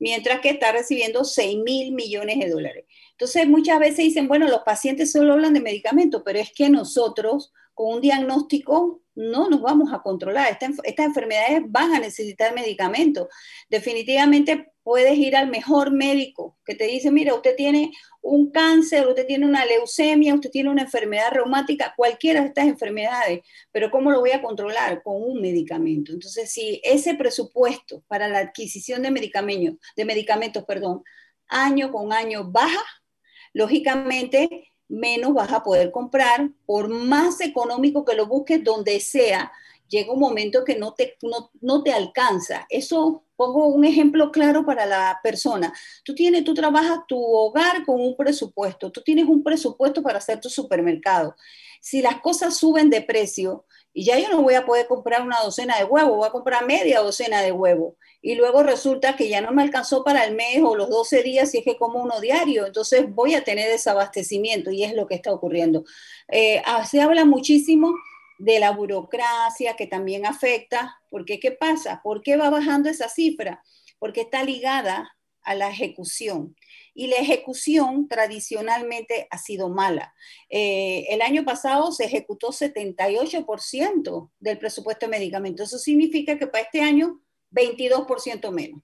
[0.00, 2.86] mientras que está recibiendo 6 mil millones de dólares.
[3.12, 7.52] Entonces, muchas veces dicen, bueno, los pacientes solo hablan de medicamentos, pero es que nosotros,
[7.78, 10.50] con un diagnóstico, no nos vamos a controlar.
[10.50, 13.28] estas enfermedades van a necesitar medicamentos.
[13.70, 19.28] Definitivamente puedes ir al mejor médico que te dice, mira, usted tiene un cáncer, usted
[19.28, 24.18] tiene una leucemia, usted tiene una enfermedad reumática, cualquiera de estas enfermedades, pero ¿cómo lo
[24.18, 25.00] voy a controlar?
[25.04, 26.10] Con un medicamento.
[26.10, 31.04] Entonces, si ese presupuesto para la adquisición de medicamentos, de medicamentos, perdón,
[31.46, 32.82] año con año baja,
[33.52, 39.52] lógicamente menos vas a poder comprar, por más económico que lo busques donde sea,
[39.88, 41.16] llega un momento que no te,
[41.60, 42.66] no, te alcanza.
[42.68, 45.72] Eso pongo un ejemplo claro para la persona.
[46.04, 50.40] Tú tienes, tú trabajas tu hogar con un presupuesto, tú tienes un presupuesto para hacer
[50.40, 51.36] tu supermercado.
[51.80, 55.40] Si las cosas suben de precio y ya yo no voy a poder comprar una
[55.42, 59.40] docena de huevos, voy a comprar media docena de huevos y luego resulta que ya
[59.40, 62.20] no me alcanzó para el mes o los 12 días si es que como uno
[62.20, 65.84] diario, entonces voy a tener desabastecimiento y es lo que está ocurriendo.
[66.28, 67.94] Eh, ah, se habla muchísimo
[68.38, 72.00] de la burocracia que también afecta, porque ¿qué pasa?
[72.02, 73.62] ¿Por qué va bajando esa cifra?
[73.98, 76.56] Porque está ligada a la ejecución.
[76.94, 80.14] Y la ejecución tradicionalmente ha sido mala.
[80.50, 85.68] Eh, el año pasado se ejecutó 78% del presupuesto de medicamentos.
[85.68, 88.82] Eso significa que para este año 22% menos.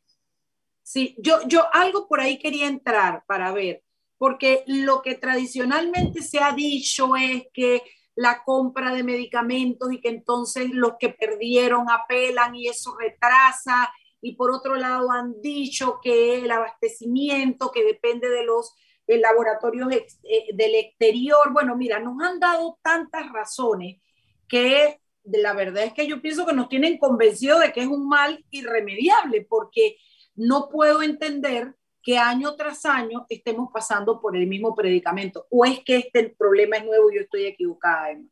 [0.83, 3.83] Sí, yo, yo algo por ahí quería entrar para ver,
[4.19, 7.83] porque lo que tradicionalmente se ha dicho es que
[8.15, 13.93] la compra de medicamentos y que entonces los que perdieron apelan y eso retrasa.
[14.21, 18.75] Y por otro lado han dicho que el abastecimiento, que depende de los
[19.07, 21.53] laboratorios eh, del exterior.
[21.53, 24.01] Bueno, mira, nos han dado tantas razones
[24.49, 28.09] que la verdad es que yo pienso que nos tienen convencidos de que es un
[28.09, 29.97] mal irremediable, porque
[30.35, 35.47] no puedo entender que año tras año estemos pasando por el mismo predicamento.
[35.51, 38.29] ¿O es que este problema es nuevo y yo estoy equivocada, Emma?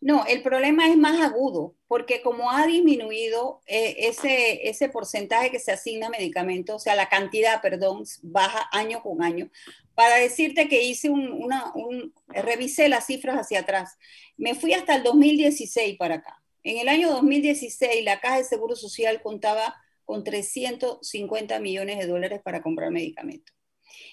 [0.00, 5.58] No, el problema es más agudo, porque como ha disminuido eh, ese, ese porcentaje que
[5.58, 9.50] se asigna a medicamentos, o sea, la cantidad, perdón, baja año con año.
[9.94, 13.96] Para decirte que hice un, una, un, revisé las cifras hacia atrás,
[14.36, 16.42] me fui hasta el 2016 para acá.
[16.62, 22.40] En el año 2016, la Caja de Seguro Social contaba con 350 millones de dólares
[22.42, 23.55] para comprar medicamentos.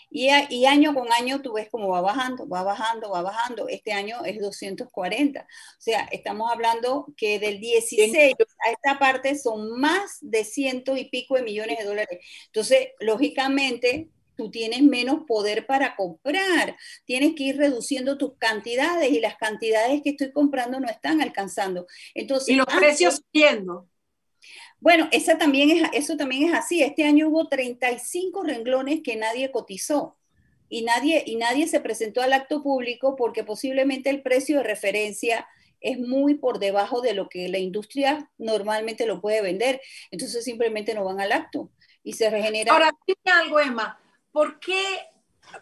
[0.10, 3.68] Y, y, año con año tú ves cómo va bajando, va bajando, va bajando.
[3.68, 5.42] Este año es 240.
[5.42, 5.46] O
[5.82, 11.36] sea, estamos hablando que del 16 a esta parte son más de ciento y pico
[11.36, 12.20] de millones de dólares.
[12.46, 16.76] Entonces, lógicamente, tú tienes menos poder para comprar.
[17.06, 21.88] Tienes que ir reduciendo tus cantidades y las cantidades que estoy comprando no están alcanzando.
[22.14, 23.88] Entonces, y los precios subiendo.
[24.84, 26.84] Bueno, esa también es, eso también es así.
[26.84, 30.18] Este año hubo 35 renglones que nadie cotizó
[30.68, 35.48] y nadie, y nadie se presentó al acto público porque posiblemente el precio de referencia
[35.80, 39.80] es muy por debajo de lo que la industria normalmente lo puede vender.
[40.12, 41.72] Entonces simplemente no van al acto
[42.04, 42.74] y se regenera.
[42.74, 43.98] Ahora, dime algo, Emma.
[44.34, 44.84] ¿Por qué,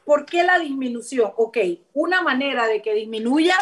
[0.04, 1.32] ¿Por qué la disminución?
[1.38, 1.60] Ok,
[1.94, 3.56] una manera de que disminuya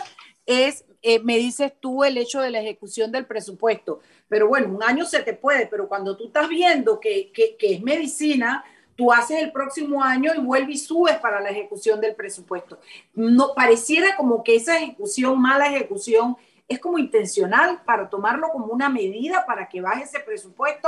[0.46, 4.84] es, eh, me dices tú, el hecho de la ejecución del presupuesto pero bueno, un
[4.84, 8.64] año se te puede, pero cuando tú estás viendo que, que, es medicina,
[8.96, 12.80] tú haces el próximo año y vuelves y subes para la ejecución del presupuesto.
[13.16, 16.38] No pareciera como que esa ejecución, mala ejecución,
[16.68, 20.88] es como intencional para tomarlo como una medida para que baje ese presupuesto,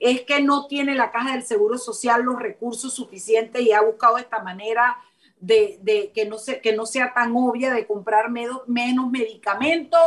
[0.00, 4.16] es que no tiene la caja del Seguro Social los recursos suficientes y ha buscado
[4.16, 4.96] esta manera
[5.38, 10.00] de, de que, no se, que no sea tan obvia de comprar menos medicamentos.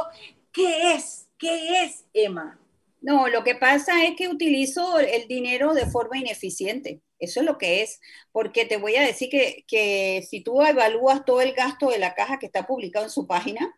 [0.52, 1.30] ¿Qué es?
[1.38, 2.58] ¿Qué es, Emma?
[3.02, 7.02] No, lo que pasa es que utilizo el dinero de forma ineficiente.
[7.20, 8.00] Eso es lo que es,
[8.32, 12.14] porque te voy a decir que, que, si tú evalúas todo el gasto de la
[12.16, 13.74] caja que está publicado en su página,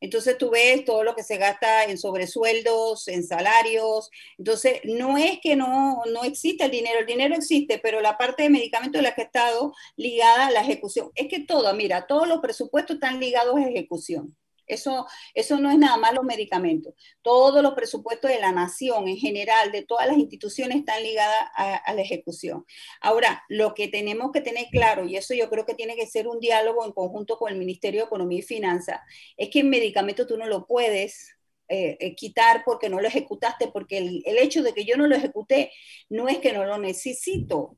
[0.00, 4.10] entonces tú ves todo lo que se gasta en sobresueldos, en salarios.
[4.36, 8.42] Entonces, no es que no, no existe el dinero, el dinero existe, pero la parte
[8.42, 11.10] de medicamentos de la que ha estado ligada a la ejecución.
[11.14, 14.36] Es que todo, mira, todos los presupuestos están ligados a ejecución.
[14.72, 16.94] Eso, eso no es nada más los medicamentos.
[17.22, 21.92] Todos los presupuestos de la nación en general, de todas las instituciones, están ligadas a,
[21.94, 22.64] la ejecución.
[23.00, 26.26] Ahora, lo que tenemos que tener claro, y eso yo creo que tiene que ser
[26.28, 29.00] un diálogo en conjunto con el Ministerio de Economía y Finanzas,
[29.36, 31.36] es que el medicamento tú no lo puedes
[31.68, 35.06] eh, eh, quitar porque no lo ejecutaste, porque el, el, hecho de que yo no
[35.06, 35.70] lo ejecuté
[36.10, 37.76] no es que no lo necesito.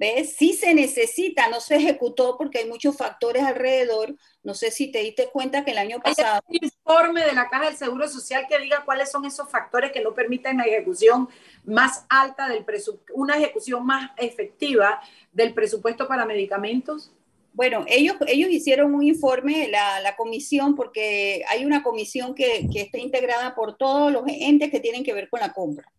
[0.00, 0.36] ¿Ves?
[0.36, 4.14] Sí se necesita, no se ejecutó porque hay muchos factores alrededor.
[4.44, 6.40] No sé si te diste cuenta que el año pasado...
[6.48, 9.90] Hay un informe de la Caja del Seguro Social que diga cuáles son esos factores
[9.90, 11.28] que no permiten la ejecución
[11.64, 15.00] más alta del presupuesto, una ejecución más efectiva
[15.32, 17.10] del presupuesto para medicamentos.
[17.52, 22.82] Bueno, ellos, ellos hicieron un informe, la, la comisión, porque hay una comisión que, que
[22.82, 25.90] está integrada por todos los entes que tienen que ver con la compra,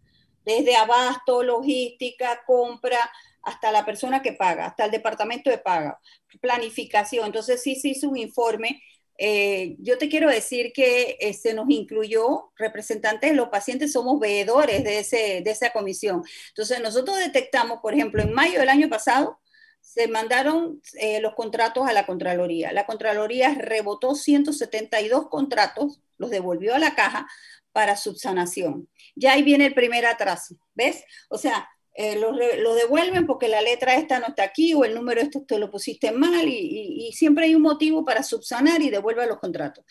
[0.45, 3.11] desde abasto, logística, compra,
[3.43, 5.99] hasta la persona que paga, hasta el departamento de paga,
[6.41, 7.25] planificación.
[7.27, 8.81] Entonces sí se hizo un informe.
[9.17, 14.19] Eh, yo te quiero decir que eh, se nos incluyó representantes de los pacientes, somos
[14.19, 16.23] veedores de, ese, de esa comisión.
[16.49, 19.39] Entonces nosotros detectamos, por ejemplo, en mayo del año pasado,
[19.81, 22.71] se mandaron eh, los contratos a la Contraloría.
[22.71, 27.27] La Contraloría rebotó 172 contratos, los devolvió a la caja
[27.71, 28.87] para subsanación.
[29.15, 31.03] Ya ahí viene el primer atraso, ¿ves?
[31.29, 31.69] O sea,
[32.01, 35.41] eh, lo, lo, devuelven porque la letra esta no está aquí o el número este
[35.41, 39.37] te lo pusiste mal y, y, siempre hay un motivo para subsanar y devuelven los
[39.37, 39.83] contratos.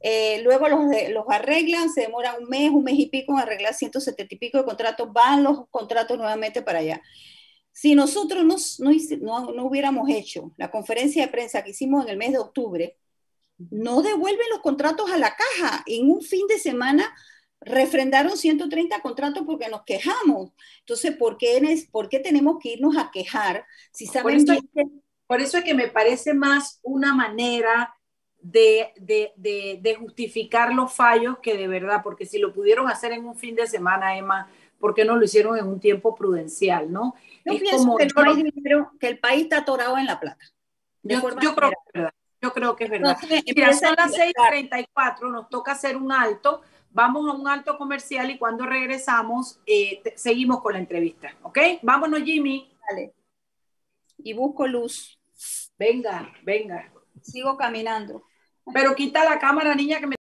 [0.00, 3.74] Eh, luego los, los, arreglan, se demora un mes, un mes y pico en arreglar
[3.74, 7.00] 170 y pico de contratos, van los contratos nuevamente para allá.
[7.70, 8.56] Si nosotros no,
[9.20, 12.96] no, no hubiéramos hecho la conferencia de prensa que hicimos en el mes de octubre,
[13.70, 15.84] no devuelven los contratos a la caja.
[15.86, 17.14] En un fin de semana
[17.64, 20.52] refrendaron 130 contratos porque nos quejamos.
[20.80, 24.82] Entonces, ¿por qué, ¿por qué tenemos que irnos a quejar si saben por eso, que...
[25.26, 27.94] por eso es que me parece más una manera
[28.40, 33.12] de, de, de, de, justificar los fallos que de verdad, porque si lo pudieron hacer
[33.12, 36.90] en un fin de semana, Emma, ¿por qué no lo hicieron en un tiempo prudencial,
[36.92, 37.14] no?
[37.44, 38.08] Yo pienso que,
[38.98, 40.44] que el país está atorado en la plata.
[41.04, 42.14] Yo, creo que es verdad.
[42.40, 43.16] Yo creo que es verdad.
[43.54, 46.62] Mira, son las 6:34, nos toca hacer un alto.
[46.94, 51.34] Vamos a un alto comercial y cuando regresamos eh, seguimos con la entrevista.
[51.42, 51.58] ¿Ok?
[51.82, 52.70] Vámonos, Jimmy.
[52.88, 53.14] Dale.
[54.18, 55.18] Y busco luz.
[55.78, 56.92] Venga, venga.
[57.22, 58.24] Sigo caminando.
[58.72, 60.16] Pero quita la cámara, niña, que me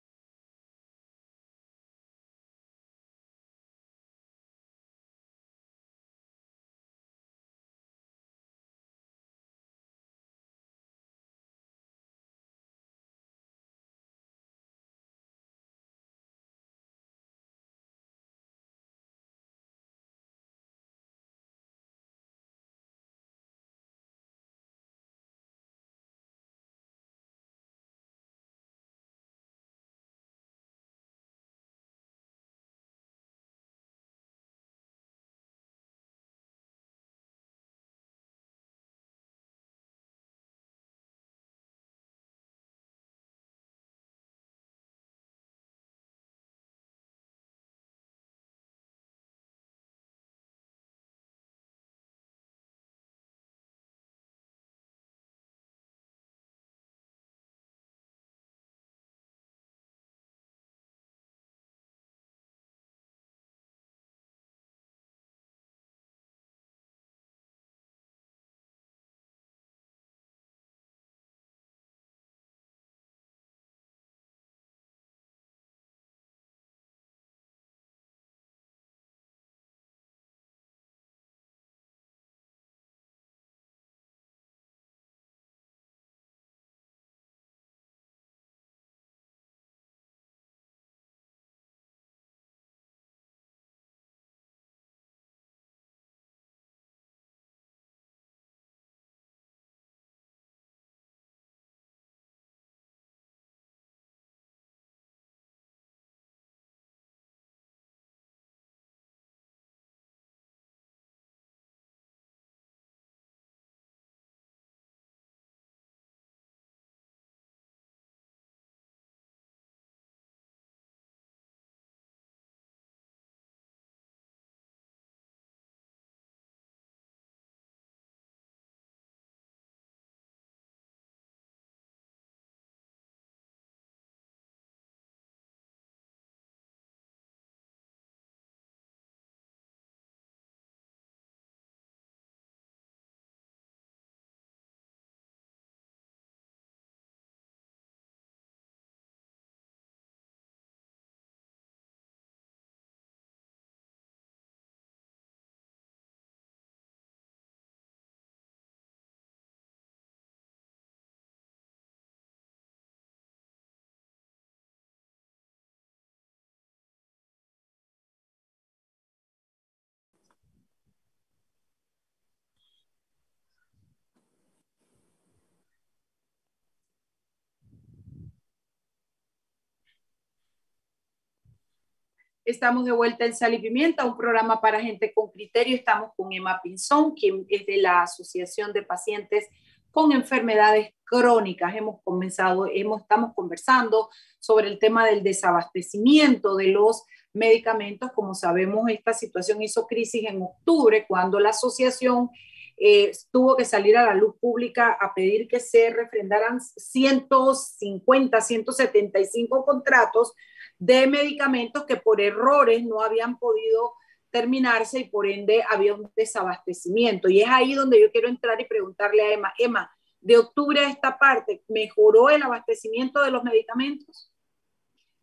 [182.51, 185.77] Estamos de vuelta en Sal y Pimienta, un programa para gente con criterio.
[185.77, 189.47] Estamos con Emma Pinzón, quien es de la Asociación de Pacientes
[189.93, 191.77] con Enfermedades Crónicas.
[191.77, 198.11] Hemos comenzado, hemos, estamos conversando sobre el tema del desabastecimiento de los medicamentos.
[198.13, 202.31] Como sabemos, esta situación hizo crisis en octubre, cuando la asociación
[202.77, 209.65] eh, tuvo que salir a la luz pública a pedir que se refrendaran 150, 175
[209.65, 210.33] contratos
[210.81, 213.93] de medicamentos que por errores no habían podido
[214.31, 217.29] terminarse y por ende había un desabastecimiento.
[217.29, 220.89] Y es ahí donde yo quiero entrar y preguntarle a Emma, Emma, de octubre a
[220.89, 224.33] esta parte, ¿mejoró el abastecimiento de los medicamentos?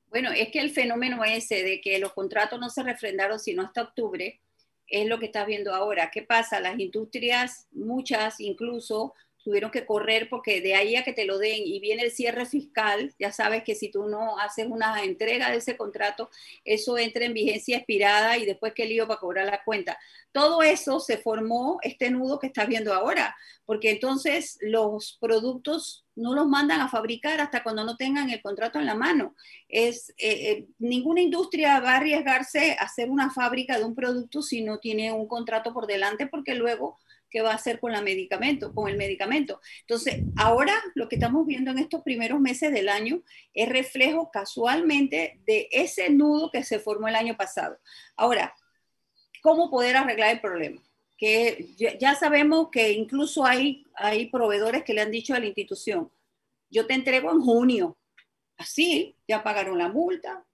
[0.09, 3.81] Bueno, es que el fenómeno ese de que los contratos no se refrendaron sino hasta
[3.81, 4.39] octubre
[4.87, 6.11] es lo que estás viendo ahora.
[6.11, 6.59] ¿Qué pasa?
[6.59, 9.13] Las industrias, muchas incluso,
[9.47, 12.45] tuvieron que correr porque de ahí a que te lo den y viene el cierre
[12.45, 16.29] fiscal, ya sabes que si tú no haces una entrega de ese contrato,
[16.65, 19.97] eso entra en vigencia expirada y después qué lío para cobrar la cuenta.
[20.33, 26.33] Todo eso se formó este nudo que estás viendo ahora, porque entonces los productos no
[26.33, 29.33] los mandan a fabricar hasta cuando no tengan el contrato en la mano.
[29.69, 34.41] Es, eh, eh, ninguna industria va a arriesgarse a hacer una fábrica de un producto
[34.41, 36.97] si no tiene un contrato por delante, porque luego
[37.29, 38.03] qué va a hacer con, la
[38.73, 39.61] con el medicamento.
[39.81, 43.21] Entonces, ahora lo que estamos viendo en estos primeros meses del año
[43.53, 47.77] es reflejo casualmente de ese nudo que se formó el año pasado.
[48.15, 48.53] Ahora,
[49.41, 50.81] cómo poder arreglar el problema.
[51.17, 51.65] Que
[51.99, 56.11] ya sabemos que incluso hay, hay proveedores que le han dicho a la institución,
[56.69, 57.97] yo te entrego en junio,
[58.57, 60.45] así, ya pagaron la multa,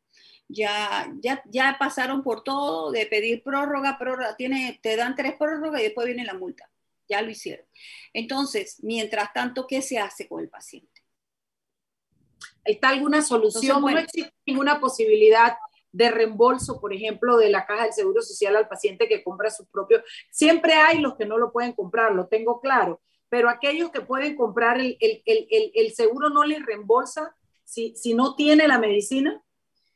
[0.47, 5.81] ya, ya, ya pasaron por todo de pedir prórroga, prórroga, tiene, te dan tres prórrogas
[5.81, 6.69] y después viene la multa.
[7.07, 7.65] Ya lo hicieron.
[8.13, 11.03] Entonces, mientras tanto, ¿qué se hace con el paciente?
[12.63, 13.81] ¿Está alguna solución?
[13.81, 15.57] no existe ninguna posibilidad
[15.91, 19.65] de reembolso, por ejemplo, de la caja del Seguro Social al paciente que compra su
[19.67, 20.01] propio.
[20.31, 24.35] Siempre hay los que no lo pueden comprar, lo tengo claro, pero aquellos que pueden
[24.35, 29.43] comprar el, el, el, el seguro no les reembolsa si, si no tiene la medicina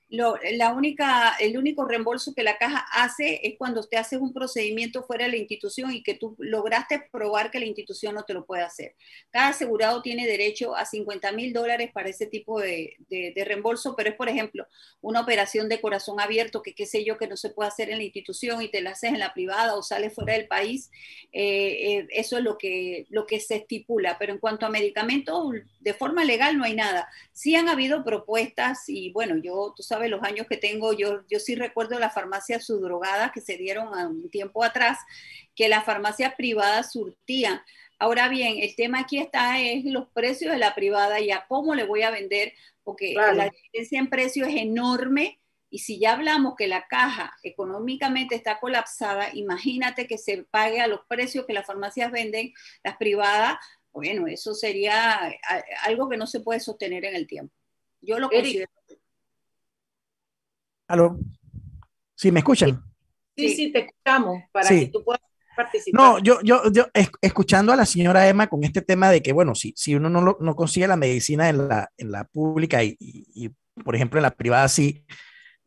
[0.10, 5.04] la única, el único reembolso que la caja hace es cuando usted hace un procedimiento
[5.04, 8.46] fuera de la institución y que tú lograste probar que la institución no te lo
[8.46, 8.96] puede hacer.
[9.32, 14.10] Cada asegurado tiene derecho a 50 mil dólares para ese tipo de, de, reembolso, pero
[14.10, 14.66] es, por ejemplo,
[15.02, 17.98] una operación de corazón abierto que qué sé yo que no se puede hacer en
[17.98, 20.90] la institución y te la haces en la privada o sales fuera del país.
[21.34, 24.18] Eh, eh, eso es lo que, lo que se estipula.
[24.18, 27.10] Pero en cuanto a medicamentos, de forma legal no hay nada.
[27.34, 31.40] Sí han habido propuestas y bueno, yo, tú sabes, los años que tengo, yo, yo
[31.40, 35.00] sí recuerdo las farmacias subdrogadas que se dieron un tiempo atrás,
[35.56, 37.62] que las farmacias privadas surtían.
[38.00, 41.74] Ahora bien, el tema aquí está es los precios de la privada y a cómo
[41.74, 45.40] le voy a vender, porque la diferencia en precio es enorme.
[45.70, 50.88] Y si ya hablamos que la caja económicamente está colapsada, imagínate que se pague a
[50.88, 53.58] los precios que las farmacias venden, las privadas,
[53.92, 55.20] bueno, eso sería
[55.84, 57.54] algo que no se puede sostener en el tiempo.
[58.00, 58.70] Yo lo considero.
[60.88, 61.20] ¿Aló?
[62.16, 62.82] ¿Sí me escuchan?
[63.36, 65.22] Sí, sí, te escuchamos para que tú puedas
[65.56, 66.02] participar.
[66.02, 66.88] No, yo, yo, yo
[67.22, 70.38] escuchando a la señora Emma con este tema de que, bueno, si, si uno no,
[70.40, 73.50] no consigue la medicina en la, en la pública y, y,
[73.84, 75.06] por ejemplo, en la privada sí,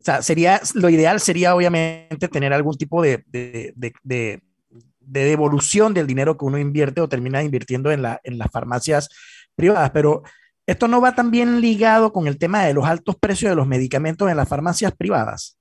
[0.01, 4.41] o sea, sería, lo ideal sería obviamente tener algún tipo de, de, de, de,
[4.99, 9.09] devolución del dinero que uno invierte o termina invirtiendo en, la, en las farmacias
[9.55, 10.23] privadas, pero
[10.65, 14.29] esto no va también ligado con el tema de los altos precios de los medicamentos
[14.29, 15.57] en las farmacias privadas.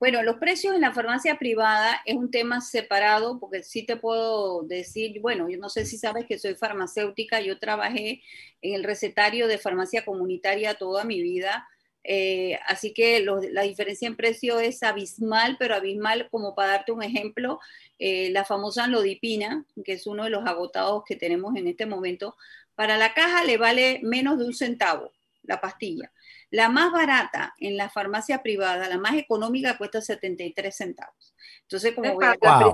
[0.00, 4.62] Bueno, los precios en la farmacia privada es un tema separado, porque sí te puedo
[4.62, 8.22] decir, bueno, yo no sé si sabes que soy farmacéutica, yo trabajé
[8.62, 11.66] en el recetario de farmacia comunitaria toda mi vida,
[12.04, 17.02] eh, así que la diferencia en precio es abismal, pero abismal como para darte un
[17.02, 17.58] ejemplo,
[17.98, 22.36] eh, la famosa lodipina, que es uno de los agotados que tenemos en este momento,
[22.78, 25.10] para la caja le vale menos de un centavo
[25.42, 26.12] la pastilla.
[26.48, 31.34] La más barata en la farmacia privada, la más económica, cuesta 73 centavos.
[31.62, 32.72] Entonces, como voy a la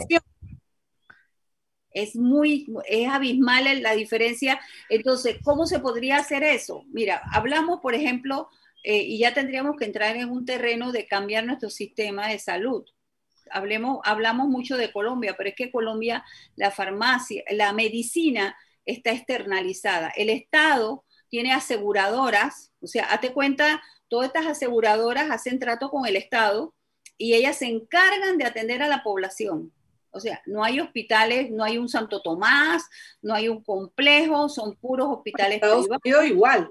[1.91, 4.61] es muy, es abismal la diferencia.
[4.91, 6.85] Entonces, ¿cómo se podría hacer eso?
[6.89, 8.51] Mira, hablamos, por ejemplo,
[8.83, 12.85] eh, y ya tendríamos que entrar en un terreno de cambiar nuestro sistema de salud.
[13.51, 16.23] Hablemos, hablamos mucho de Colombia, pero es que Colombia,
[16.57, 18.55] la farmacia, la medicina
[18.87, 20.13] está externalizada.
[20.17, 26.17] El Estado tiene aseguradoras, o sea, hazte cuenta, todas estas aseguradoras hacen trato con el
[26.17, 26.75] Estado
[27.17, 29.73] y ellas se encargan de atender a la población.
[30.11, 32.89] O sea, no hay hospitales, no hay un Santo Tomás,
[33.21, 36.71] no hay un complejo, son puros hospitales Estados Unidos igual.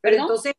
[0.00, 0.54] Pero entonces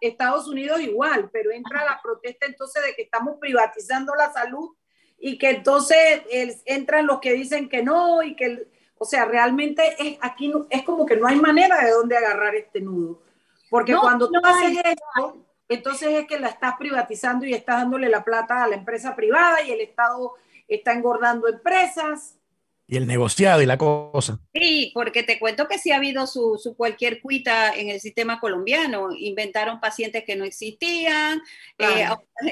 [0.00, 4.70] Estados Unidos igual, pero entra la protesta entonces de que estamos privatizando la salud
[5.18, 6.22] y que entonces
[6.66, 8.68] entran los que dicen que no y que
[9.04, 12.80] o sea, realmente es, aquí es como que no hay manera de dónde agarrar este
[12.80, 13.20] nudo.
[13.68, 18.24] Porque cuando tú haces esto, entonces es que la estás privatizando y estás dándole la
[18.24, 20.32] plata a la empresa privada y el Estado
[20.68, 22.38] está engordando empresas
[22.86, 24.40] y el negociado y la cosa.
[24.52, 28.40] Sí, porque te cuento que sí ha habido su, su cualquier cuita en el sistema
[28.40, 29.08] colombiano.
[29.16, 31.40] Inventaron pacientes que no existían,
[31.78, 32.06] eh,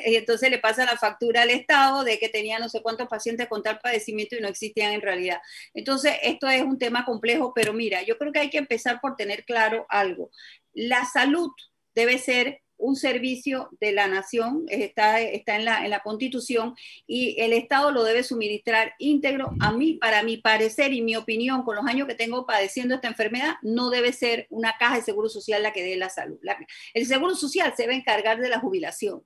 [0.05, 3.63] entonces le pasa la factura al Estado de que tenía no sé cuántos pacientes con
[3.63, 5.41] tal padecimiento y no existían en realidad.
[5.75, 9.17] Entonces, esto es un tema complejo, pero mira, yo creo que hay que empezar por
[9.17, 10.31] tener claro algo.
[10.73, 11.51] La salud
[11.95, 16.75] debe ser un servicio de la nación, está, está en, la, en la constitución
[17.07, 19.53] y el Estado lo debe suministrar íntegro.
[19.61, 23.09] A mí, para mi parecer y mi opinión, con los años que tengo padeciendo esta
[23.09, 26.39] enfermedad, no debe ser una caja de seguro social la que dé la salud.
[26.93, 29.23] el seguro social se debe encargar de la jubilación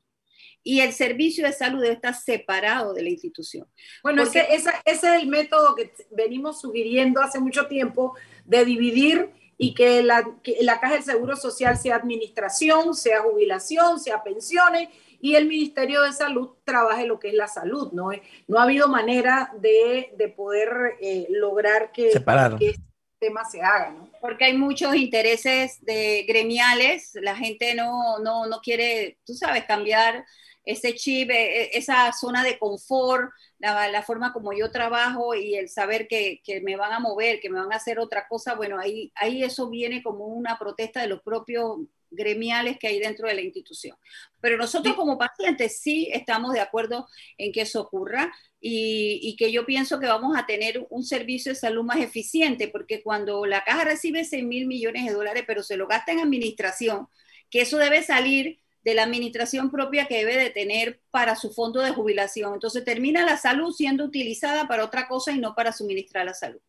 [0.63, 3.67] y el servicio de salud debe estar separado de la institución.
[4.03, 9.75] Bueno, ese, ese, es el método que venimos sugiriendo hace mucho tiempo de dividir y
[9.75, 10.25] que la,
[10.61, 14.89] la Caja del Seguro Social sea administración, sea jubilación, sea pensiones
[15.21, 18.11] y el Ministerio de Salud trabaje lo que es la salud, ¿no?
[18.47, 22.11] No ha habido manera de, de poder eh, lograr que,
[22.59, 22.83] que, este
[23.19, 24.11] tema se haga, ¿no?
[24.21, 30.25] Porque hay muchos intereses de gremiales, la gente no, no, no quiere, tú sabes, cambiar
[30.67, 35.69] ese chip, e, e, esa zona de confort, la, forma como yo trabajo y el
[35.71, 38.79] saber que, que, me van a mover, que me van a hacer otra cosa, bueno,
[38.79, 41.79] ahí, ahí eso viene como una protesta de los propios
[42.11, 43.97] gremiales que hay dentro de la institución.
[44.41, 47.09] Pero nosotros como pacientes sí estamos de acuerdo
[47.39, 51.53] en que eso ocurra y, y, que yo pienso que vamos a tener un servicio
[51.53, 55.63] de salud más eficiente, porque cuando la caja recibe 6 mil millones de dólares, pero
[55.63, 57.09] se lo gasta en administración,
[57.51, 61.81] que eso debe salir de la administración propia que debe de tener para su fondo
[61.81, 62.55] de jubilación.
[62.55, 66.61] Entonces termina la salud siendo utilizada para otra cosa y no para suministrar la salud.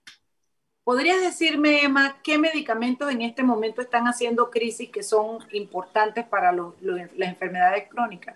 [0.84, 6.52] ¿Podrías decirme, Emma, qué medicamentos en este momento están haciendo crisis que son importantes para
[6.52, 8.36] las enfermedades crónicas?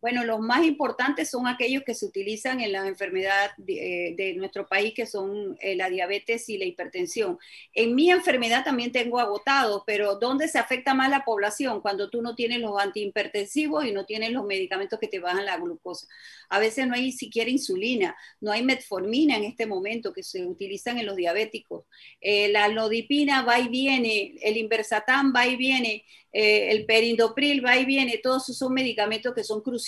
[0.00, 4.68] Bueno, los más importantes son aquellos que se utilizan en las enfermedades de, eh, nuestro
[4.68, 7.36] país, que son eh, la diabetes y la hipertensión.
[7.74, 11.80] En mi enfermedad también tengo agotados, pero ¿dónde se afecta más la población?
[11.80, 15.56] Cuando tú no tienes los antihipertensivos y no tienes los medicamentos que te bajan la
[15.56, 16.06] glucosa.
[16.48, 20.98] A veces no hay siquiera insulina, no hay metformina en este momento que se utilizan
[20.98, 21.86] en los diabéticos.
[22.20, 27.84] Eh, la nodipina va y viene, el inversatán va y viene, el perindopril va y
[27.84, 29.78] viene, todos esos son medicamentos que son cruciales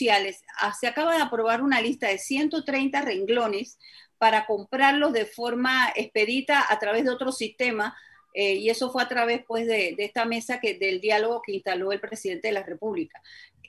[0.59, 3.79] Ah, se acaba de aprobar una lista de 130 renglones
[4.19, 7.97] para comprarlos de forma expedita a través de otro sistema.
[8.33, 11.91] Eh, y eso fue a través pues, de, esta mesa que, del diálogo que instaló
[11.91, 13.21] el presidente de la República.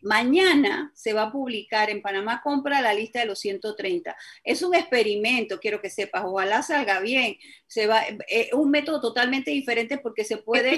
[0.04, 4.16] Mañana se va a publicar en Panamá Compra la lista de los 130.
[4.44, 7.38] Es un experimento, quiero que sepas, ojalá salga bien.
[7.68, 10.70] Se va, eh, un método totalmente diferente porque se puede...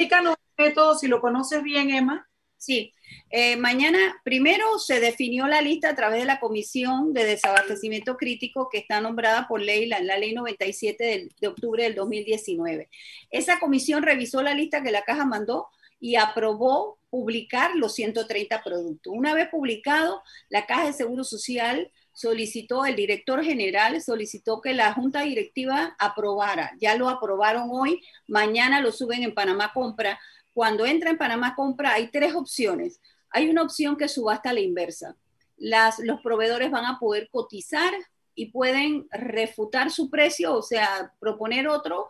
[0.58, 2.28] método, si lo conoces bien, Emma.
[2.58, 2.94] Sí,
[3.30, 8.70] eh, mañana primero se definió la lista a través de la Comisión de Desabastecimiento Crítico
[8.72, 12.90] que está nombrada por ley, la, la ley 97 de, octubre del 2019.
[13.32, 15.68] Esa comisión revisó la lista que la caja mandó
[16.00, 19.14] y aprobó publicar los 130 productos.
[19.14, 24.94] Una vez publicado, la Caja de Seguro Social solicitó, el director general solicitó que la
[24.94, 26.72] junta directiva aprobara.
[26.80, 30.20] Ya lo aprobaron hoy, mañana lo suben en Panamá Compra
[30.54, 33.02] cuando entra en Panamá Compra hay tres opciones.
[33.30, 35.16] Hay una opción que subasta a la inversa.
[35.58, 37.94] Los proveedores van a poder cotizar
[38.36, 42.08] y pueden refutar su precio, o sea, proponer otro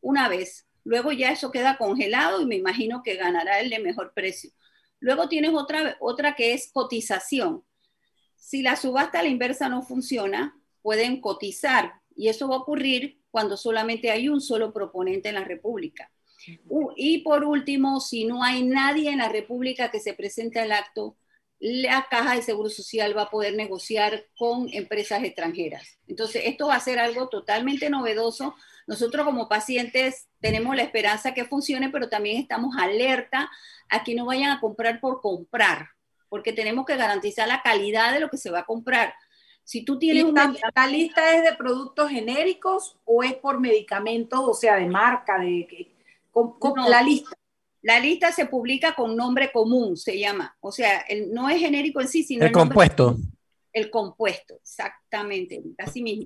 [0.00, 0.66] una vez.
[0.84, 4.50] Luego ya eso queda congelado y me imagino que ganará el de mejor precio.
[5.00, 7.64] Luego tienes otra, otra que es cotización.
[8.36, 13.20] Si la subasta a la inversa no funciona, pueden cotizar y eso va a ocurrir
[13.30, 16.10] cuando solamente hay un solo proponente en la República.
[16.96, 21.16] Y por último, si no hay nadie en la República que se presente al acto,
[21.58, 25.98] la Caja de Seguro Social va a poder negociar con empresas extranjeras.
[26.06, 28.54] Entonces, esto va a ser algo totalmente novedoso.
[28.86, 33.50] Nosotros como pacientes tenemos la esperanza que funcione, pero también estamos alerta
[33.88, 35.88] a que no vayan a comprar por comprar,
[36.28, 39.14] porque tenemos que garantizar la calidad de lo que se va a comprar.
[39.62, 40.54] Si tú tienes una...
[40.74, 45.93] ¿La lista es de productos genéricos o es por medicamentos, o sea, de marca, de
[46.88, 47.36] la lista.
[47.84, 50.56] La lista se publica con nombre común, se llama.
[50.60, 53.18] O sea, el, no es genérico en sí, sino el, compuesto.
[53.74, 56.24] el compuesto, exactamente, así mismo.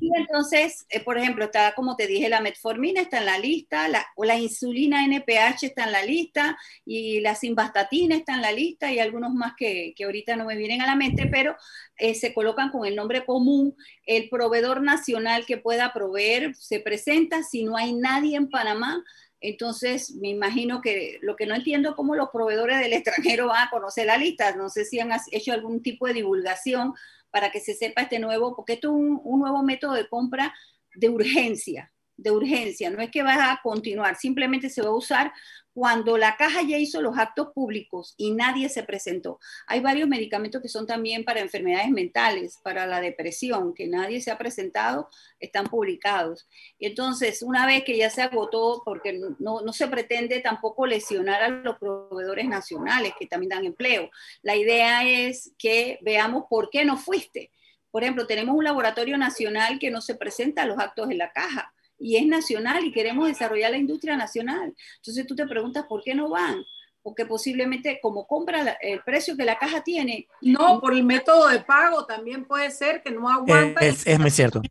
[0.00, 3.88] Y entonces, eh, por ejemplo, está, como te dije, la metformina está en la lista,
[3.88, 8.52] la, o la insulina NPH está en la lista, y la simvastatina está en la
[8.52, 11.56] lista, y algunos más que, que ahorita no me vienen a la mente, pero
[11.96, 13.74] eh, se colocan con el nombre común.
[14.06, 17.42] El proveedor nacional que pueda proveer se presenta.
[17.42, 19.02] Si no hay nadie en Panamá,
[19.40, 23.66] entonces, me imagino que lo que no entiendo es cómo los proveedores del extranjero van
[23.66, 24.54] a conocer la lista.
[24.54, 26.94] No sé si han hecho algún tipo de divulgación
[27.30, 30.54] para que se sepa este nuevo, porque esto es un, nuevo método de compra
[30.94, 31.92] de urgencia,
[32.22, 32.90] de urgencia.
[32.90, 35.32] No es que va a continuar, simplemente se va a usar
[35.72, 39.38] cuando la caja ya hizo los actos públicos y nadie se presentó.
[39.66, 44.30] Hay varios medicamentos que son también para enfermedades mentales, para la depresión, que nadie se
[44.30, 45.08] ha presentado,
[45.38, 46.48] están publicados.
[46.78, 51.48] Entonces, una vez que ya se agotó, porque no, no se pretende tampoco lesionar a
[51.48, 54.10] los proveedores nacionales que también dan empleo,
[54.42, 57.52] la idea es que veamos por qué no fuiste.
[57.90, 61.72] Por ejemplo, tenemos un laboratorio nacional que no se presenta los actos en la caja
[62.00, 64.74] y es nacional y queremos desarrollar la industria nacional.
[64.96, 66.64] Entonces tú te preguntas por qué no van,
[67.02, 70.26] porque posiblemente como compra el precio que la caja tiene.
[70.40, 73.80] No, por el método de pago también puede ser que no aguanta.
[73.80, 74.62] es, es muy cierto.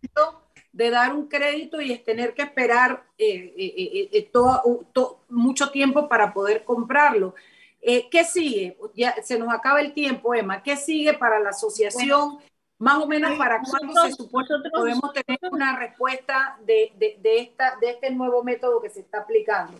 [0.72, 4.88] De dar un crédito y es tener que esperar eh, eh, eh, todo,
[5.30, 7.36] mucho tiempo para poder comprarlo.
[7.82, 8.78] ¿Qué sigue?
[8.94, 10.62] Ya se nos acaba el tiempo, Emma.
[10.62, 12.40] ¿Qué sigue para la asociación?
[12.80, 17.90] Más o menos para cuándo se supone que podemos tener una respuesta de, esta, de
[17.92, 19.78] este nuevo método que se está aplicando.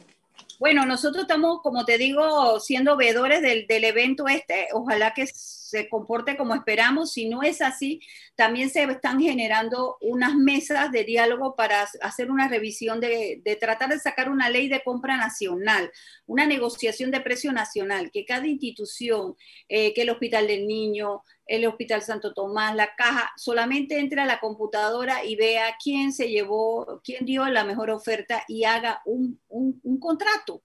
[0.60, 4.68] Bueno, nosotros estamos, como te digo, siendo veedores del, evento este.
[4.74, 5.26] Ojalá que
[5.70, 7.14] se comporte como esperamos.
[7.14, 8.02] Si no es así,
[8.36, 13.90] también se están generando unas mesas de diálogo para hacer una revisión de, de tratar
[13.90, 15.92] de sacar una ley de compra nacional,
[16.26, 19.36] una negociación de precio nacional, que cada institución,
[19.68, 24.26] eh, que el Hospital del Niño, el Hospital Santo Tomás, la caja, solamente entre a
[24.26, 29.40] la computadora y vea quién se llevó, quién dio la mejor oferta y haga un,
[29.48, 30.64] un, un contrato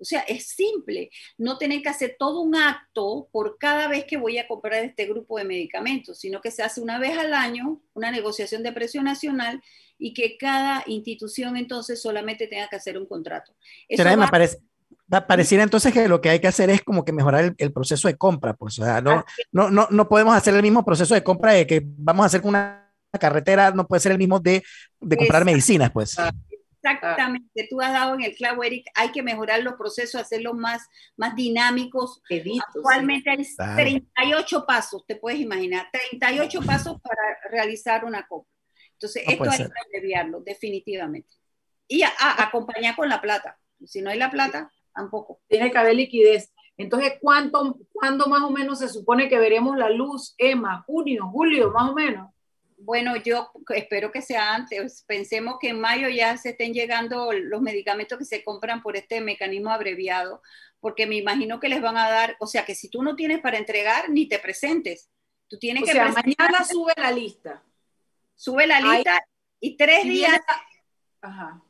[0.00, 4.16] o sea, es simple, no tener que hacer todo un acto por cada vez que
[4.16, 7.82] voy a comprar este grupo de medicamentos, sino que se hace una vez al año
[7.92, 9.62] una negociación de precio nacional
[9.98, 13.52] y que cada institución entonces solamente tenga que hacer un contrato.
[13.88, 14.28] Eso va...
[14.28, 14.58] parece,
[15.26, 18.08] pareciera entonces que lo que hay que hacer es como que mejorar el, el proceso
[18.08, 21.22] de compra, pues, o sea, no, no, no, no podemos hacer el mismo proceso de
[21.22, 22.90] compra de que vamos a hacer con una
[23.20, 24.62] carretera, no puede ser el mismo de,
[25.00, 26.16] de comprar medicinas, pues.
[26.82, 30.86] Exactamente, tú has dado en el clavo, Eric, hay que mejorar los procesos, hacerlos más,
[31.16, 32.22] más dinámicos.
[32.68, 33.44] Actualmente hay
[33.76, 38.50] 38 pasos, te puedes imaginar, 38 pasos para realizar una compra.
[38.92, 41.28] Entonces, esto hay que abreviarlo, definitivamente.
[41.86, 43.58] Y a, acompañar con la plata.
[43.84, 45.40] Si no hay la plata, tampoco.
[45.48, 46.52] Tiene que haber liquidez.
[46.76, 50.82] Entonces, ¿cuánto, ¿cuándo más o menos se supone que veremos la luz, Emma?
[50.86, 52.30] ¿Junio, julio, más o menos?
[52.82, 55.04] Bueno, yo espero que sea antes.
[55.06, 59.20] Pensemos que en mayo ya se estén llegando los medicamentos que se compran por este
[59.20, 60.40] mecanismo abreviado,
[60.80, 63.40] porque me imagino que les van a dar, o sea, que si tú no tienes
[63.40, 65.10] para entregar, ni te presentes.
[65.46, 67.62] Tú tienes o que sea, mañana sube la lista.
[68.34, 69.20] Sube la lista Ahí,
[69.60, 70.40] y tres y días.
[71.20, 71.62] ajá.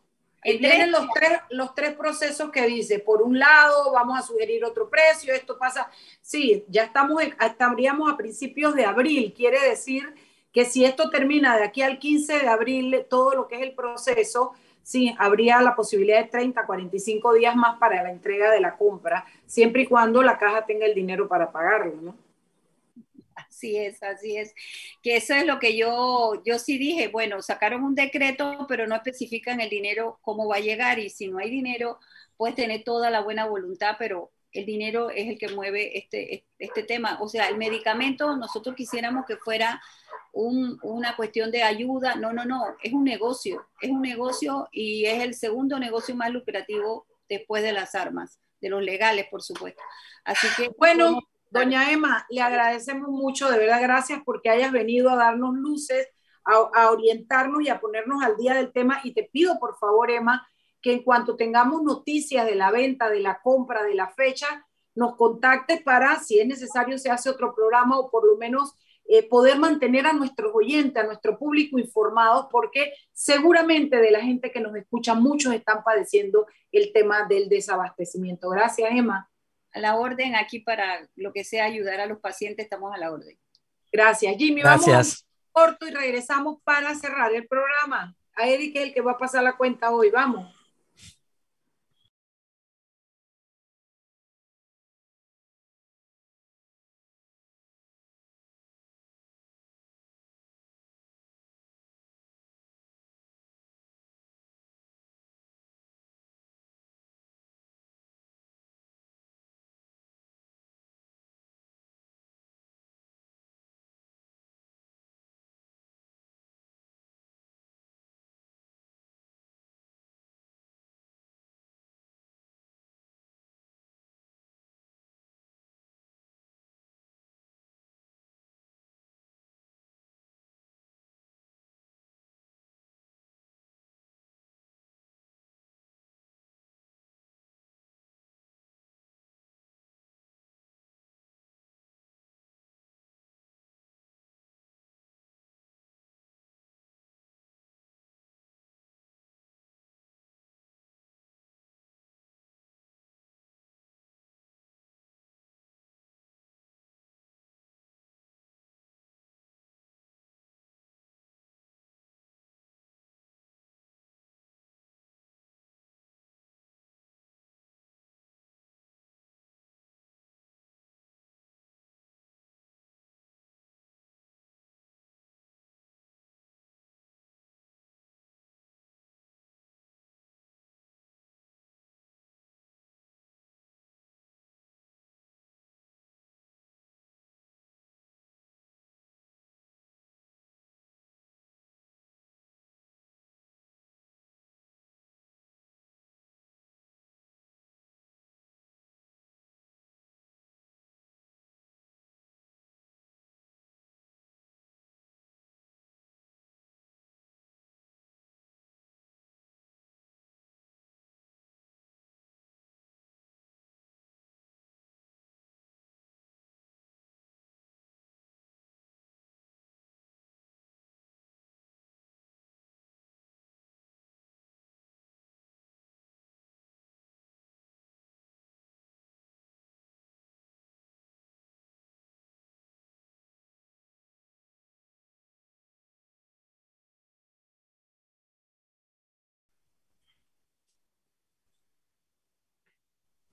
[0.43, 4.65] Y vienen los tres, los tres procesos que dice, por un lado vamos a sugerir
[4.65, 5.91] otro precio, esto pasa,
[6.23, 10.15] sí, ya estamos, estaríamos a principios de abril, quiere decir
[10.53, 13.73] que si esto termina de aquí al 15 de abril, todo lo que es el
[13.75, 18.77] proceso, sí, habría la posibilidad de 30, 45 días más para la entrega de la
[18.77, 22.17] compra, siempre y cuando la caja tenga el dinero para pagarlo, ¿no?
[23.35, 24.55] Así es, así es.
[25.03, 28.95] Que eso es lo que yo, yo sí dije, bueno, sacaron un decreto, pero no
[28.95, 31.99] especifican el dinero, cómo va a llegar, y si no hay dinero,
[32.37, 36.83] puedes tener toda la buena voluntad, pero el dinero es el que mueve este, este
[36.83, 37.19] tema.
[37.21, 39.81] O sea, el medicamento, nosotros quisiéramos que fuera
[40.33, 42.17] un, una cuestión de ayuda.
[42.17, 46.31] No, no, no, es un negocio, es un negocio y es el segundo negocio más
[46.31, 49.83] lucrativo después de las armas, de los legales, por supuesto.
[50.25, 50.71] Así que...
[50.77, 51.21] Bueno,
[51.51, 56.09] doña Emma, le agradecemos mucho, de verdad, gracias porque hayas venido a darnos luces,
[56.45, 59.01] a, a orientarnos y a ponernos al día del tema.
[59.05, 60.47] Y te pido, por favor, Emma,
[60.83, 65.17] que en cuanto tengamos noticias de la venta, de la compra, de la fecha, nos
[65.17, 68.75] contacte para, si es necesario, se hace otro programa o por lo menos
[69.13, 74.53] eh, poder mantener a nuestros oyentes, a nuestro público informados, porque seguramente de la gente
[74.53, 78.49] que nos escucha, muchos están padeciendo el tema del desabastecimiento.
[78.51, 79.29] Gracias, Emma.
[79.73, 83.13] A la orden, aquí para lo que sea ayudar a los pacientes, estamos a la
[83.13, 83.39] orden.
[83.93, 84.63] Gracias, Jimmy.
[84.63, 84.89] Gracias.
[84.89, 88.15] Vamos a corto y regresamos para cerrar el programa.
[88.37, 90.11] A Eric, el que va a pasar la cuenta hoy.
[90.11, 90.55] Vamos.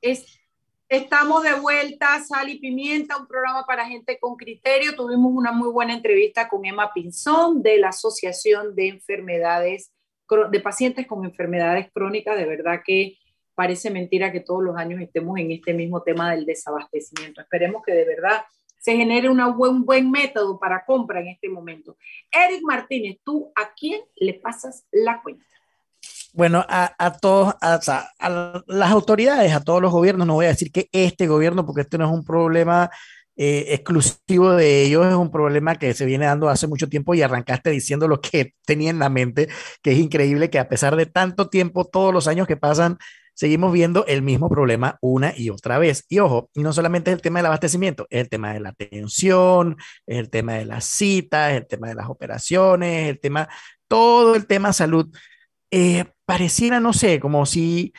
[0.08, 0.40] Es,
[0.88, 4.96] estamos de vuelta, Sal y Pimienta, un programa para gente con criterio.
[4.96, 9.92] Tuvimos una muy buena entrevista con Emma Pinzón de la Asociación de Enfermedades,
[10.50, 12.38] de Pacientes con Enfermedades Crónicas.
[12.38, 13.18] De verdad que
[13.54, 17.42] parece mentira que todos los años estemos en este mismo tema del desabastecimiento.
[17.42, 18.44] Esperemos que de verdad
[18.80, 21.98] se genere un buen, buen método para compra en este momento.
[22.32, 25.44] Eric Martínez, ¿tú a quién le pasas la cuenta?
[26.38, 27.80] Bueno, a, a todos, a,
[28.68, 31.98] las autoridades, a todos los gobiernos, no voy a decir que este gobierno, porque este
[31.98, 32.92] no es un problema
[33.36, 37.24] eh, exclusivo de ellos, es un problema que se viene dando hace mucho tiempo y
[37.24, 39.48] arrancaste diciendo lo que tenía en la mente,
[39.82, 43.00] que es increíble que a pesar de tanto tiempo, todos los años que pasan,
[43.34, 46.06] seguimos viendo el mismo problema una y otra vez.
[46.08, 49.76] Y ojo, no solamente es el tema del abastecimiento, es el tema de la atención,
[50.06, 53.50] es el tema de las citas, es el tema de las operaciones, es el tema,
[53.88, 55.10] todo el tema salud.
[55.72, 57.94] Eh, pareciera, no sé, como si,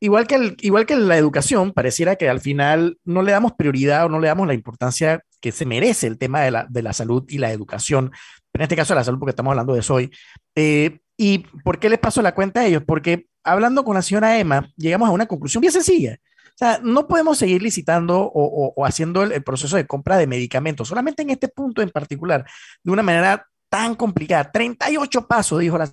[0.00, 4.06] igual que, el, igual que la educación, pareciera que al final no le damos prioridad
[4.06, 6.92] o no le damos la importancia que se merece el tema de la, de la
[6.92, 8.10] salud y la educación,
[8.52, 10.10] en este caso de la salud, porque estamos hablando de eso hoy.
[10.54, 12.82] Eh, ¿Y por qué les paso la cuenta a ellos?
[12.86, 16.18] Porque hablando con la señora Emma, llegamos a una conclusión bien sencilla.
[16.48, 20.26] O sea, no podemos seguir licitando o, o, haciendo el, el, proceso de compra de
[20.26, 22.44] medicamentos, solamente en este punto en particular,
[22.82, 24.50] de una manera tan complicada.
[24.52, 25.92] 38 pasos, dijo la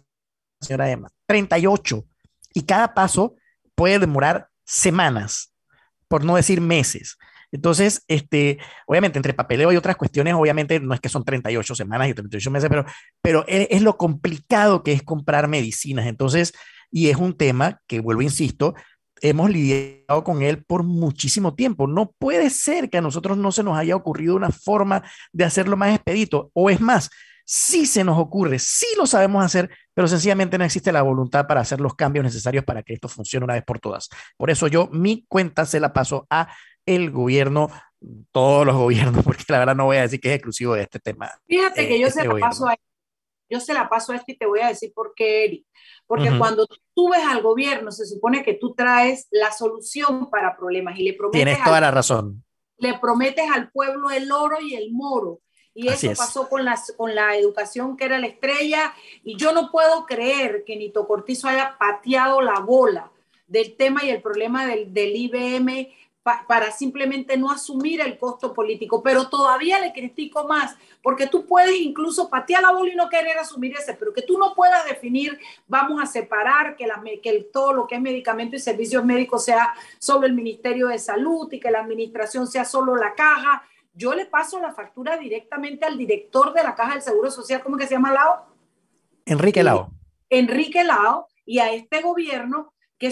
[0.61, 1.09] señora Emma.
[1.27, 2.05] 38.
[2.53, 3.35] Y cada paso
[3.75, 5.53] puede demorar semanas,
[6.07, 7.17] por no decir meses.
[7.51, 12.07] Entonces, este, obviamente, entre papeleo y otras cuestiones, obviamente no es que son 38 semanas
[12.07, 12.85] y 38 meses, pero,
[13.21, 16.07] pero es, lo complicado que es comprar medicinas.
[16.07, 16.53] Entonces,
[16.89, 18.73] y es un tema que, vuelvo, insisto,
[19.21, 21.87] hemos lidiado con él por muchísimo tiempo.
[21.87, 25.03] No puede ser que a nosotros no se nos haya ocurrido una forma
[25.33, 26.51] de hacerlo más expedito.
[26.53, 27.09] O es más,
[27.45, 31.61] sí se nos ocurre, sí lo sabemos hacer, pero sencillamente no existe la voluntad para
[31.61, 34.09] hacer los cambios necesarios para que esto funcione una vez por todas.
[34.37, 36.53] Por eso yo mi cuenta se la paso a
[36.85, 37.69] el gobierno,
[38.31, 40.99] todos los gobiernos, porque la verdad no voy a decir que es exclusivo de este
[40.99, 41.31] tema.
[41.47, 42.75] Fíjate que yo este se la paso a
[43.51, 45.65] yo se la paso a este y te voy a decir por qué, Eric.
[46.07, 46.37] Porque uh -huh.
[46.37, 46.65] cuando
[46.95, 51.13] tú ves al gobierno, se supone que tú traes la solución para problemas y le
[51.13, 51.43] prometes.
[51.43, 52.45] Tienes toda al, la razón.
[52.77, 55.41] Le prometes al pueblo el oro y el moro.
[55.73, 56.17] Y Así eso es.
[56.17, 58.93] pasó con, las, con la educación que era la estrella.
[59.23, 63.11] Y yo no puedo creer que Nito Cortizo haya pateado la bola
[63.47, 65.89] del tema y el problema del, del IBM
[66.23, 69.01] pa, para simplemente no asumir el costo político.
[69.01, 73.37] Pero todavía le critico más, porque tú puedes incluso patear la bola y no querer
[73.37, 77.51] asumir ese, pero que tú no puedas definir, vamos a separar que, la, que el,
[77.51, 81.59] todo lo que es medicamento y servicios médicos sea solo el Ministerio de Salud y
[81.59, 83.63] que la administración sea solo la caja.
[83.93, 87.77] Yo le paso la factura directamente al director de la Caja del Seguro Social, ¿cómo
[87.77, 88.45] que se llama Lao?
[89.25, 89.91] Enrique Lao.
[90.29, 93.11] Enrique Lao y a este gobierno que,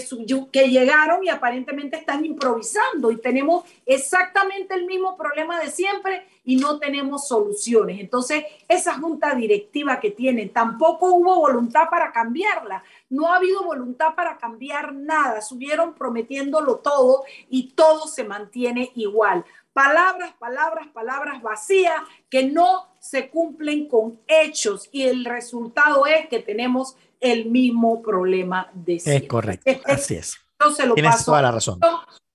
[0.52, 6.54] que, llegaron y aparentemente están improvisando y tenemos exactamente el mismo problema de siempre y
[6.54, 7.98] no tenemos soluciones.
[7.98, 12.84] Entonces, esa junta directiva que tienen, tampoco hubo voluntad para cambiarla.
[13.08, 15.40] No ha habido voluntad para cambiar nada.
[15.40, 19.44] Subieron prometiéndolo todo y todo se mantiene igual.
[19.72, 26.40] Palabras, palabras, palabras vacías que no se cumplen con hechos y el resultado es que
[26.40, 29.24] tenemos el mismo problema de siempre.
[29.24, 30.38] Es correcto, así es.
[30.58, 31.80] Yo se lo Tienes paso, toda la razón.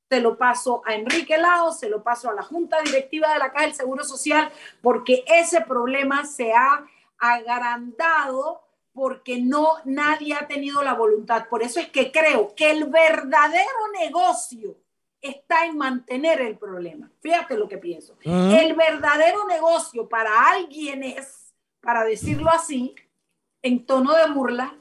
[0.10, 3.52] Se lo paso a Enrique Lao, se lo paso a la Junta Directiva de la
[3.52, 6.86] Caja del Seguro Social, porque ese problema se ha
[7.18, 8.62] agrandado
[8.94, 11.48] porque no nadie ha tenido la voluntad.
[11.50, 14.78] Por eso es que creo que el verdadero negocio
[15.30, 17.12] está en mantener el problema.
[17.22, 18.18] Fíjate lo que pienso.
[18.26, 18.60] Uh -huh.
[18.64, 22.96] El verdadero negocio para alguien es, para decirlo así,
[23.62, 24.76] en tono de burla,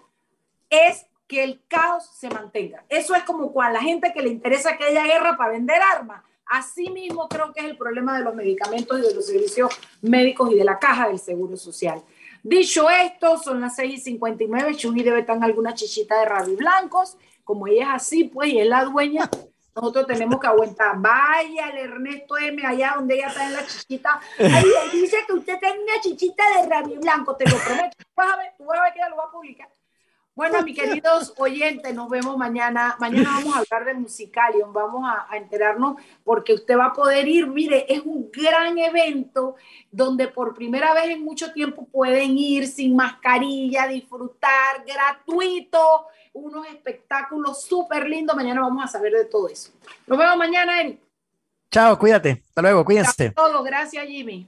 [0.68, 2.84] es que el caos se mantenga.
[2.88, 6.22] Eso es como cuando la gente que le interesa que haya guerra para vender armas.
[6.47, 9.72] Así mismo creo que es el problema de los medicamentos y de los servicios
[10.03, 12.03] médicos y de la caja del Seguro Social.
[12.42, 14.76] Dicho esto, son las 6 y 59.
[14.76, 17.16] Chuni debe estar en alguna chichita de radio blancos.
[17.42, 19.30] Como ella es así, pues, y es la dueña,
[19.74, 20.94] nosotros tenemos que aguantar.
[20.96, 24.20] Vaya el Ernesto M allá donde ella está en la chichita.
[24.38, 27.96] Ahí dice que usted tiene una chichita de radio blanco, te lo prometo.
[27.98, 29.68] Tú vas a ver, tú vas a ver que ella lo va a publicar.
[30.36, 32.96] Bueno, mis queridos oyentes, nos vemos mañana.
[32.98, 37.28] Mañana vamos a hablar de Musicalion, vamos a, a, enterarnos porque usted va a poder
[37.28, 37.46] ir.
[37.46, 39.54] Mire, es un gran evento
[39.92, 47.62] donde por primera vez en mucho tiempo pueden ir sin mascarilla, disfrutar gratuito, unos espectáculos
[47.62, 48.37] súper lindos.
[48.37, 49.70] Mañana vamos a saber de todo eso.
[50.07, 51.01] Nos vemos mañana, Eric.
[51.70, 52.43] Chao, cuídate.
[52.47, 53.30] Hasta luego, cuídense.
[53.30, 54.47] Todo, gracias, Jimmy.